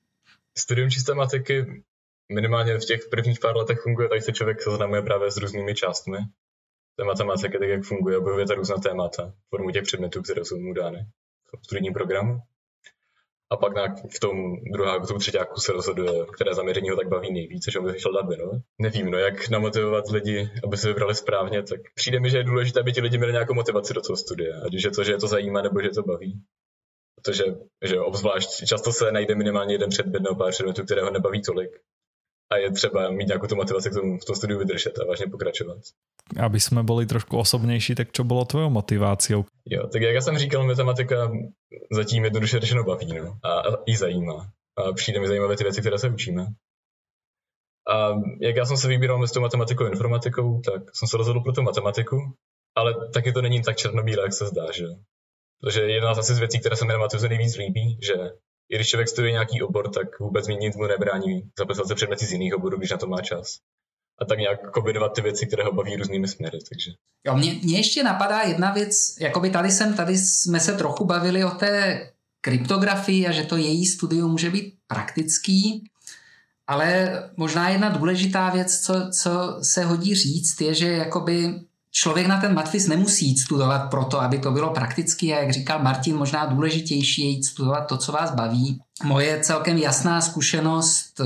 Studium 0.58 0.90
čisté 0.90 1.14
matiky 1.14 1.82
minimálně 2.32 2.78
v 2.78 2.84
těch 2.84 3.00
prvních 3.10 3.40
pár 3.40 3.56
letech 3.56 3.80
funguje, 3.80 4.08
tak 4.08 4.22
se 4.22 4.32
člověk 4.32 4.62
seznamuje 4.62 5.02
právě 5.02 5.30
s 5.30 5.36
různými 5.36 5.74
částmi 5.74 6.18
té 6.96 7.04
matematiky, 7.04 7.58
tak 7.58 7.68
jak 7.68 7.84
funguje, 7.84 8.18
objevuje 8.18 8.46
ta 8.46 8.54
různá 8.54 8.76
témata, 8.76 9.32
formu 9.50 9.70
těch 9.70 9.82
předmětů, 9.82 10.22
které 10.22 10.44
jsou 10.44 10.58
mu 10.58 10.72
dány 10.72 11.06
v 11.60 11.64
studijním 11.64 11.92
programu. 11.92 12.40
A 13.50 13.56
pak 13.56 13.74
na, 13.74 13.94
v 14.16 14.20
tom 14.20 14.56
druhá, 14.72 14.98
v 14.98 15.06
tom 15.06 15.18
třetíku 15.18 15.60
se 15.60 15.72
rozhoduje, 15.72 16.26
které 16.34 16.54
zaměření 16.54 16.90
ho 16.90 16.96
tak 16.96 17.08
baví 17.08 17.32
nejvíc, 17.32 17.64
což 17.64 17.76
on 17.76 17.84
by 17.84 17.98
chtěl 17.98 18.12
dát 18.12 18.26
no. 18.38 18.60
Nevím, 18.78 19.10
no, 19.10 19.18
jak 19.18 19.48
namotivovat 19.48 20.10
lidi, 20.10 20.50
aby 20.64 20.76
se 20.76 20.88
vybrali 20.88 21.14
správně, 21.14 21.62
tak 21.62 21.80
přijde 21.94 22.20
mi, 22.20 22.30
že 22.30 22.38
je 22.38 22.44
důležité, 22.44 22.80
aby 22.80 22.92
ti 22.92 23.00
lidi 23.00 23.18
měli 23.18 23.32
nějakou 23.32 23.54
motivaci 23.54 23.94
do 23.94 24.00
toho 24.00 24.16
studia. 24.16 24.56
Ať 24.66 24.74
už 24.74 24.82
je 24.82 24.90
to, 24.90 25.04
že 25.04 25.12
je 25.12 25.18
to 25.18 25.26
zajímá, 25.26 25.62
nebo 25.62 25.82
že 25.82 25.88
to 25.88 26.02
baví 26.02 26.42
protože 27.24 27.44
že 27.84 28.00
obzvlášť 28.00 28.64
často 28.66 28.92
se 28.92 29.12
najde 29.12 29.34
minimálně 29.34 29.74
jeden 29.74 29.90
předmět 29.90 30.22
nebo 30.22 30.34
pár 30.34 30.50
předmětů, 30.50 30.84
které 30.84 31.02
ho 31.02 31.10
nebaví 31.10 31.42
tolik. 31.42 31.70
a 32.52 32.56
je 32.56 32.72
třeba 32.72 33.10
mít 33.10 33.26
nějakou 33.26 33.46
tu 33.46 33.56
motivaci 33.56 33.90
k 33.90 33.94
tomu 33.94 34.18
v 34.18 34.24
tom 34.24 34.36
studiu 34.36 34.58
vydržet 34.58 34.98
a 34.98 35.04
vážně 35.04 35.26
pokračovat. 35.26 35.78
Aby 36.40 36.60
jsme 36.60 36.82
byli 36.82 37.06
trošku 37.06 37.38
osobnější, 37.38 37.94
tak 37.94 38.08
co 38.12 38.24
bylo 38.24 38.44
tvojou 38.44 38.70
motivací? 38.70 39.32
Jo, 39.66 39.86
tak 39.92 40.02
jak 40.02 40.14
já 40.14 40.20
jsem 40.20 40.38
říkal, 40.38 40.66
matematika 40.66 41.32
zatím 41.90 42.24
jednoduše 42.24 42.60
řečeno 42.60 42.84
baví 42.84 43.12
no, 43.18 43.38
a, 43.42 43.60
a 43.60 43.82
i 43.86 43.96
zajímá. 43.96 44.50
A 44.76 44.92
přijde 44.92 45.20
mi 45.20 45.28
zajímavé 45.28 45.56
ty 45.56 45.64
věci, 45.64 45.80
které 45.80 45.98
se 45.98 46.08
učíme. 46.08 46.46
A 47.90 48.08
jak 48.40 48.56
já 48.56 48.64
jsem 48.64 48.76
se 48.76 48.88
vybíral 48.88 49.18
mezi 49.18 49.34
tou 49.34 49.40
matematikou 49.40 49.84
a 49.84 49.88
informatikou, 49.88 50.60
tak 50.60 50.82
jsem 50.96 51.08
se 51.08 51.16
rozhodl 51.16 51.40
pro 51.40 51.52
tu 51.52 51.62
matematiku, 51.62 52.16
ale 52.74 53.08
taky 53.14 53.32
to 53.32 53.42
není 53.42 53.62
tak 53.62 53.76
černobílé, 53.76 54.22
jak 54.22 54.32
se 54.32 54.46
zdá, 54.46 54.72
že? 54.72 54.84
Protože 55.62 55.80
jedna 55.80 56.14
z 56.14 56.18
asi 56.18 56.34
z 56.34 56.38
věcí, 56.38 56.60
které 56.60 56.76
se 56.76 56.84
mi 56.84 56.92
na 56.92 56.98
matice 56.98 57.28
nejvíc 57.28 57.56
líbí, 57.56 57.98
že 58.02 58.14
i 58.68 58.74
když 58.74 58.88
člověk 58.88 59.08
studuje 59.08 59.32
nějaký 59.32 59.62
obor, 59.62 59.90
tak 59.90 60.20
vůbec 60.20 60.48
mi 60.48 60.56
nic 60.56 60.76
mu 60.76 60.86
nebrání 60.86 61.42
zapisovat 61.58 61.88
se 61.88 61.94
předměty 61.94 62.26
z 62.26 62.32
jiných 62.32 62.54
oborů, 62.54 62.78
když 62.78 62.90
na 62.90 62.96
to 62.96 63.06
má 63.06 63.20
čas. 63.20 63.58
A 64.20 64.24
tak 64.24 64.38
nějak 64.38 64.70
kombinovat 64.70 65.14
ty 65.14 65.20
věci, 65.20 65.46
které 65.46 65.64
ho 65.64 65.72
baví 65.72 65.96
různými 65.96 66.28
směry. 66.28 66.58
Takže. 66.68 66.90
Jo, 67.26 67.36
mě, 67.36 67.54
mě 67.62 67.76
ještě 67.76 68.02
napadá 68.02 68.40
jedna 68.40 68.72
věc, 68.72 69.16
jakoby 69.20 69.50
tady 69.50 69.70
jsem, 69.70 69.94
tady 69.94 70.18
jsme 70.18 70.60
se 70.60 70.72
trochu 70.72 71.04
bavili 71.04 71.44
o 71.44 71.50
té 71.50 72.00
kryptografii 72.40 73.26
a 73.26 73.32
že 73.32 73.42
to 73.42 73.56
její 73.56 73.86
studium 73.86 74.30
může 74.30 74.50
být 74.50 74.74
praktický, 74.86 75.84
ale 76.66 77.12
možná 77.36 77.68
jedna 77.68 77.88
důležitá 77.88 78.50
věc, 78.50 78.80
co, 78.80 78.94
co 79.10 79.58
se 79.62 79.84
hodí 79.84 80.14
říct, 80.14 80.60
je, 80.60 80.74
že 80.74 80.92
jakoby 80.92 81.54
člověk 81.92 82.26
na 82.26 82.40
ten 82.40 82.54
matfiz 82.54 82.86
nemusí 82.86 83.26
jít 83.26 83.38
studovat 83.38 83.90
proto, 83.90 84.20
aby 84.20 84.38
to 84.38 84.50
bylo 84.50 84.70
prakticky 84.70 85.34
a 85.34 85.38
jak 85.38 85.52
říkal 85.52 85.82
Martin, 85.82 86.16
možná 86.16 86.46
důležitější 86.46 87.22
je 87.22 87.28
jít 87.28 87.44
studovat 87.44 87.80
to, 87.80 87.96
co 87.96 88.12
vás 88.12 88.34
baví. 88.34 88.80
Moje 89.04 89.40
celkem 89.40 89.78
jasná 89.78 90.20
zkušenost 90.20 91.20
eh, 91.20 91.24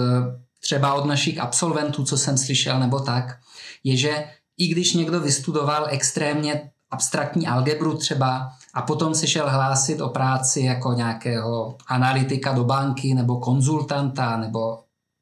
třeba 0.60 0.94
od 0.94 1.04
našich 1.04 1.38
absolventů, 1.38 2.04
co 2.04 2.18
jsem 2.18 2.38
slyšel 2.38 2.80
nebo 2.80 3.00
tak, 3.00 3.38
je, 3.84 3.96
že 3.96 4.24
i 4.58 4.66
když 4.68 4.94
někdo 4.94 5.20
vystudoval 5.20 5.86
extrémně 5.88 6.70
abstraktní 6.90 7.46
algebru 7.46 7.96
třeba 7.96 8.52
a 8.74 8.82
potom 8.82 9.14
se 9.14 9.26
šel 9.26 9.50
hlásit 9.50 10.00
o 10.00 10.08
práci 10.08 10.60
jako 10.60 10.92
nějakého 10.92 11.76
analytika 11.86 12.52
do 12.52 12.64
banky 12.64 13.14
nebo 13.14 13.40
konzultanta 13.40 14.36
nebo 14.36 14.78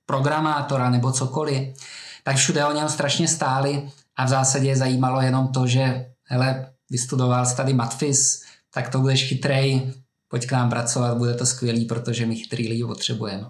programátora 0.06 0.90
nebo 0.90 1.12
cokoliv, 1.12 1.76
tak 2.22 2.36
všude 2.36 2.66
o 2.66 2.72
něho 2.72 2.88
strašně 2.88 3.28
stáli 3.28 3.90
a 4.16 4.24
v 4.24 4.28
zásadě 4.28 4.68
je 4.68 4.76
zajímalo 4.76 5.20
jenom 5.20 5.48
to, 5.48 5.66
že 5.66 6.06
hele, 6.24 6.72
vystudoval 6.90 7.46
jsi 7.46 7.56
tady 7.56 7.72
matfis, 7.72 8.42
tak 8.74 8.88
to 8.88 9.00
budeš 9.00 9.28
chytrej, 9.28 9.92
pojď 10.28 10.46
k 10.46 10.52
nám 10.52 10.70
pracovat, 10.70 11.18
bude 11.18 11.34
to 11.34 11.46
skvělý, 11.46 11.84
protože 11.84 12.26
my 12.26 12.36
chytrý 12.36 12.68
lidi 12.68 12.84
potřebujeme. 12.84 13.44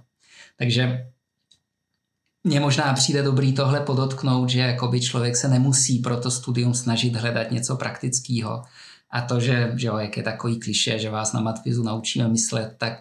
Takže 0.58 1.10
mně 2.44 2.60
možná 2.60 2.92
přijde 2.92 3.22
dobrý 3.22 3.52
tohle 3.52 3.80
podotknout, 3.80 4.50
že 4.50 4.60
jakoby 4.60 5.00
člověk 5.00 5.36
se 5.36 5.48
nemusí 5.48 5.98
pro 5.98 6.16
to 6.16 6.30
studium 6.30 6.74
snažit 6.74 7.16
hledat 7.16 7.50
něco 7.50 7.76
praktického. 7.76 8.62
A 9.10 9.20
to, 9.20 9.40
že, 9.40 9.72
že 9.76 9.86
jo, 9.86 9.96
jak 9.96 10.16
je 10.16 10.22
takový 10.22 10.60
kliše, 10.60 10.98
že 10.98 11.10
vás 11.10 11.32
na 11.32 11.40
matfizu 11.40 11.82
naučíme 11.82 12.28
myslet, 12.28 12.74
tak 12.78 12.98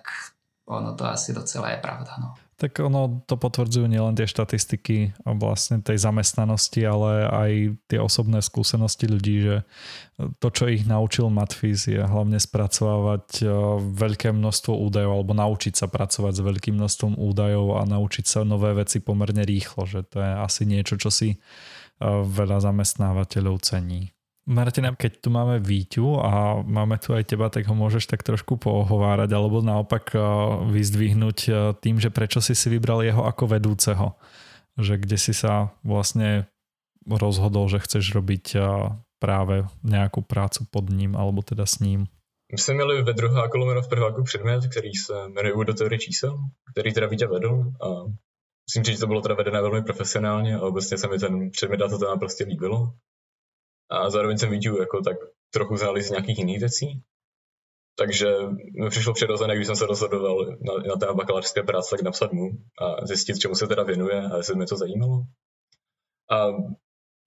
ono 0.66 0.96
to 0.96 1.06
asi 1.06 1.34
docela 1.34 1.70
je 1.70 1.78
pravda. 1.78 2.12
No. 2.20 2.34
Tak 2.64 2.80
ono 2.80 3.20
to 3.28 3.36
potvrdzujú 3.36 3.92
nielen 3.92 4.16
tie 4.16 4.24
štatistiky 4.24 5.20
vlastne 5.36 5.84
tej 5.84 6.00
zamestnanosti, 6.00 6.80
ale 6.88 7.28
aj 7.28 7.52
tie 7.92 8.00
osobné 8.00 8.40
skúsenosti 8.40 9.04
ľudí, 9.04 9.44
že 9.44 9.56
to, 10.40 10.48
čo 10.48 10.72
ich 10.72 10.88
naučil 10.88 11.28
Matfiz, 11.28 11.92
je 11.92 12.00
hlavne 12.00 12.40
spracovávať 12.40 13.44
e, 13.44 13.46
veľké 13.84 14.32
množstvo 14.32 14.80
údajov 14.80 15.12
alebo 15.12 15.36
naučiť 15.36 15.76
sa 15.76 15.92
pracovať 15.92 16.40
s 16.40 16.46
veľkým 16.48 16.80
množstvom 16.80 17.20
údajov 17.20 17.76
a 17.76 17.84
naučiť 17.84 18.26
sa 18.32 18.48
nové 18.48 18.72
veci 18.72 19.04
pomerne 19.04 19.44
rýchlo, 19.44 19.84
že 19.84 20.08
to 20.08 20.24
je 20.24 20.32
asi 20.32 20.64
niečo, 20.64 20.96
čo 20.96 21.12
si 21.12 21.36
e, 21.36 21.38
veľa 22.08 22.64
zamestnávateľov 22.64 23.60
cení. 23.60 24.16
Martina, 24.44 24.92
keď 24.92 25.24
tu 25.24 25.30
máme 25.32 25.64
Víťu 25.64 26.20
a 26.20 26.60
máme 26.68 27.00
tu 27.00 27.16
aj 27.16 27.32
teba, 27.32 27.48
tak 27.48 27.64
ho 27.64 27.76
môžeš 27.80 28.12
tak 28.12 28.28
trošku 28.28 28.60
pohovárať 28.60 29.32
alebo 29.32 29.64
naopak 29.64 30.12
eh, 30.12 30.20
vyzdvihnúť 30.68 31.40
eh, 31.48 31.56
tým, 31.80 32.04
že 32.04 32.12
prečo 32.12 32.44
si 32.44 32.52
si 32.52 32.68
vybral 32.68 33.08
jeho 33.08 33.24
ako 33.24 33.56
vedúceho. 33.56 34.20
Že 34.76 35.00
kde 35.00 35.18
si 35.22 35.32
sa 35.32 35.72
vlastne 35.86 36.52
rozhodol, 37.08 37.72
že 37.72 37.80
chceš 37.80 38.12
robiť 38.20 38.46
eh, 38.60 38.64
práve 39.24 39.64
nejakou 39.80 40.28
prácu 40.28 40.68
pod 40.68 40.92
ním 40.92 41.16
alebo 41.16 41.40
teda 41.40 41.64
s 41.64 41.80
ním. 41.80 42.12
My 42.52 42.58
jsme 42.60 42.74
měli 42.74 43.02
ve 43.02 43.14
druháku 43.14 43.58
lomeno 43.58 43.82
v 43.82 43.90
prváku 43.90 44.24
předmět, 44.24 44.68
který 44.68 44.94
se 44.94 45.14
jmenuje 45.28 45.66
do 45.66 45.74
teorie 45.74 46.00
čísel, 46.00 46.38
který 46.72 46.94
teda 46.94 47.08
Vítě 47.08 47.28
vedl 47.28 47.72
a 47.82 47.88
musím 48.68 48.84
říct, 48.84 48.96
že 48.96 49.00
to 49.00 49.08
bylo 49.08 49.22
teda 49.22 49.36
vedené 49.36 49.62
velmi 49.62 49.82
profesionálně 49.82 50.56
a 50.56 50.62
obecně 50.62 50.98
se 50.98 51.08
mi 51.08 51.18
ten 51.18 51.52
předmět 51.52 51.82
a 51.82 51.88
to 51.88 51.98
tam 51.98 52.20
prostě 52.20 52.44
líbilo 52.44 52.94
a 53.94 54.10
zároveň 54.10 54.38
jsem 54.38 54.50
videl 54.50 54.80
jako 54.80 55.02
tak 55.02 55.18
trochu 55.54 55.78
znali 55.78 56.04
z 56.04 56.10
nějakých 56.10 56.38
jiných 56.38 56.60
věcí. 56.60 57.04
Takže 57.96 58.28
mi 58.82 58.90
přišlo 58.90 59.14
přirozené, 59.14 59.56
když 59.56 59.68
jsem 59.68 59.76
se 59.76 59.86
rozhodoval 59.86 60.46
na, 60.46 60.74
na 60.88 60.96
té 60.96 61.14
bakalářské 61.14 61.64
práci, 61.64 61.90
tak 61.90 62.02
napsat 62.02 62.34
mu 62.34 62.50
a 62.82 63.06
zjistit, 63.06 63.40
čemu 63.40 63.56
se 63.56 63.68
teda 63.68 63.84
věnuje 63.84 64.22
a 64.22 64.38
jestli 64.38 64.56
mě 64.56 64.66
to 64.66 64.78
zajímalo. 64.78 65.24
A 66.32 66.48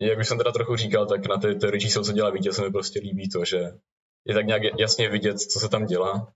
jak 0.00 0.18
už 0.18 0.28
jsem 0.28 0.38
teda 0.38 0.52
trochu 0.52 0.76
říkal, 0.76 1.06
tak 1.06 1.26
na 1.26 1.36
ty 1.36 1.54
teorie 1.54 1.80
čísel, 1.80 2.04
co 2.04 2.12
dělá 2.12 2.30
vítěz, 2.30 2.56
se 2.56 2.62
mi 2.62 2.70
prostě 2.70 3.00
líbí 3.00 3.28
to, 3.28 3.44
že 3.44 3.58
je 4.24 4.34
tak 4.34 4.46
nějak 4.46 4.62
jasně 4.78 5.08
vidět, 5.08 5.40
co 5.40 5.60
se 5.60 5.68
tam 5.68 5.86
dělá, 5.86 6.32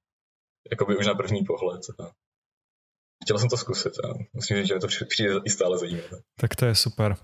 jako 0.71 0.85
by 0.85 0.97
už 0.97 1.07
na 1.07 1.15
první 1.15 1.45
pohled. 1.45 1.81
A 2.01 2.11
chtěl 3.25 3.39
jsem 3.39 3.49
to 3.49 3.57
zkusit 3.57 3.93
a 4.05 4.09
musím 4.33 4.57
říct, 4.57 4.67
že 4.69 4.75
mi 4.75 4.81
to 4.81 4.87
přijde 4.87 5.35
i 5.45 5.51
stále 5.51 5.79
zajímavé. 5.79 6.21
Tak 6.41 6.57
to 6.57 6.67
je 6.67 6.75
super. 6.75 7.17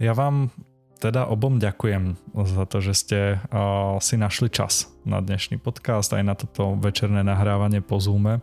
Já 0.00 0.12
vám 0.12 0.50
teda 0.98 1.28
obom 1.28 1.60
ďakujem 1.60 2.16
za 2.32 2.64
to, 2.64 2.78
že 2.80 2.92
ste 2.96 3.18
si 4.00 4.14
našli 4.16 4.48
čas 4.48 4.88
na 5.04 5.20
dnešný 5.20 5.60
podcast 5.60 6.12
aj 6.16 6.24
na 6.24 6.34
toto 6.34 6.76
večerné 6.80 7.20
nahrávanie 7.20 7.84
po 7.84 8.00
Zoome. 8.00 8.40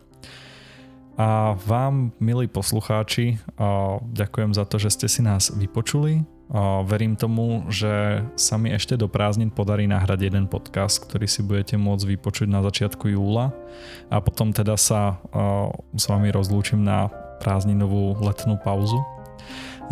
A 1.14 1.54
vám, 1.54 2.10
milí 2.18 2.50
poslucháči, 2.50 3.38
ďakujem 4.02 4.50
za 4.50 4.66
to, 4.66 4.82
že 4.82 4.90
ste 4.90 5.06
si 5.06 5.22
nás 5.22 5.54
vypočuli. 5.54 6.26
Verím 6.86 7.16
tomu, 7.16 7.70
že 7.70 8.22
sa 8.34 8.58
mi 8.60 8.74
ešte 8.74 8.98
do 8.98 9.08
prázdnin 9.08 9.48
podarí 9.48 9.86
nahrať 9.86 10.28
jeden 10.28 10.50
podcast, 10.50 11.02
ktorý 11.06 11.26
si 11.30 11.40
budete 11.40 11.78
môcť 11.78 12.18
vypočuť 12.18 12.48
na 12.50 12.60
začiatku 12.66 13.14
júla 13.14 13.54
a 14.10 14.20
potom 14.20 14.50
teda 14.52 14.74
sa 14.76 15.22
s 15.94 16.04
vami 16.04 16.34
rozlúčim 16.34 16.82
na 16.82 17.08
prázdninovú 17.40 18.18
letnú 18.20 18.58
pauzu. 18.60 19.00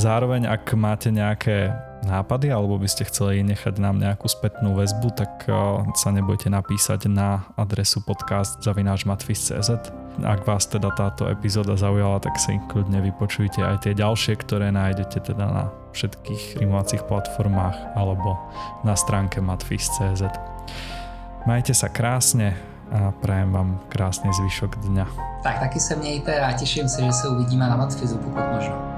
Zároveň, 0.01 0.49
ak 0.49 0.73
máte 0.75 1.13
nejaké 1.13 1.73
nápady 2.03 2.51
alebo 2.51 2.79
by 2.79 2.89
ste 2.91 3.07
chceli 3.07 3.47
nechať 3.47 3.79
nám 3.79 4.03
nejakú 4.03 4.27
spätnú 4.27 4.75
väzbu, 4.75 5.15
tak 5.15 5.47
eh, 5.47 5.55
sa 5.95 6.11
nebojte 6.11 6.51
napísať 6.51 7.07
na 7.07 7.47
adresu 7.55 8.03
podcast 8.03 8.59
Ak 10.23 10.41
vás 10.45 10.65
teda 10.69 10.91
táto 10.93 11.31
epizóda 11.31 11.79
zaujala, 11.79 12.21
tak 12.21 12.37
si 12.37 12.59
kľudne 12.69 13.01
vypočujte 13.01 13.63
aj 13.63 13.87
tie 13.87 13.93
ďalšie, 13.95 14.37
ktoré 14.43 14.75
nájdete 14.75 15.33
teda 15.33 15.47
na 15.47 15.65
všetkých 15.95 16.59
streamovacích 16.59 17.07
platformách 17.07 17.97
alebo 17.97 18.37
na 18.83 18.97
stránke 18.99 19.41
matfis.cz 19.41 20.25
Majte 21.43 21.75
sa 21.75 21.91
krásne 21.91 22.55
a 22.93 23.11
prajem 23.11 23.51
vám 23.51 23.81
krásný 23.91 24.31
zvyšok 24.31 24.79
dňa. 24.85 25.07
Tak 25.43 25.59
taky 25.59 25.81
se 25.81 25.97
mějte 25.97 26.41
a 26.41 26.53
těším 26.53 26.89
se, 26.89 27.03
že 27.03 27.13
se 27.13 27.29
uvidíme 27.29 27.69
na 27.69 27.77
Matfizu, 27.77 28.19
pokud 28.19 28.43
možno. 28.55 28.92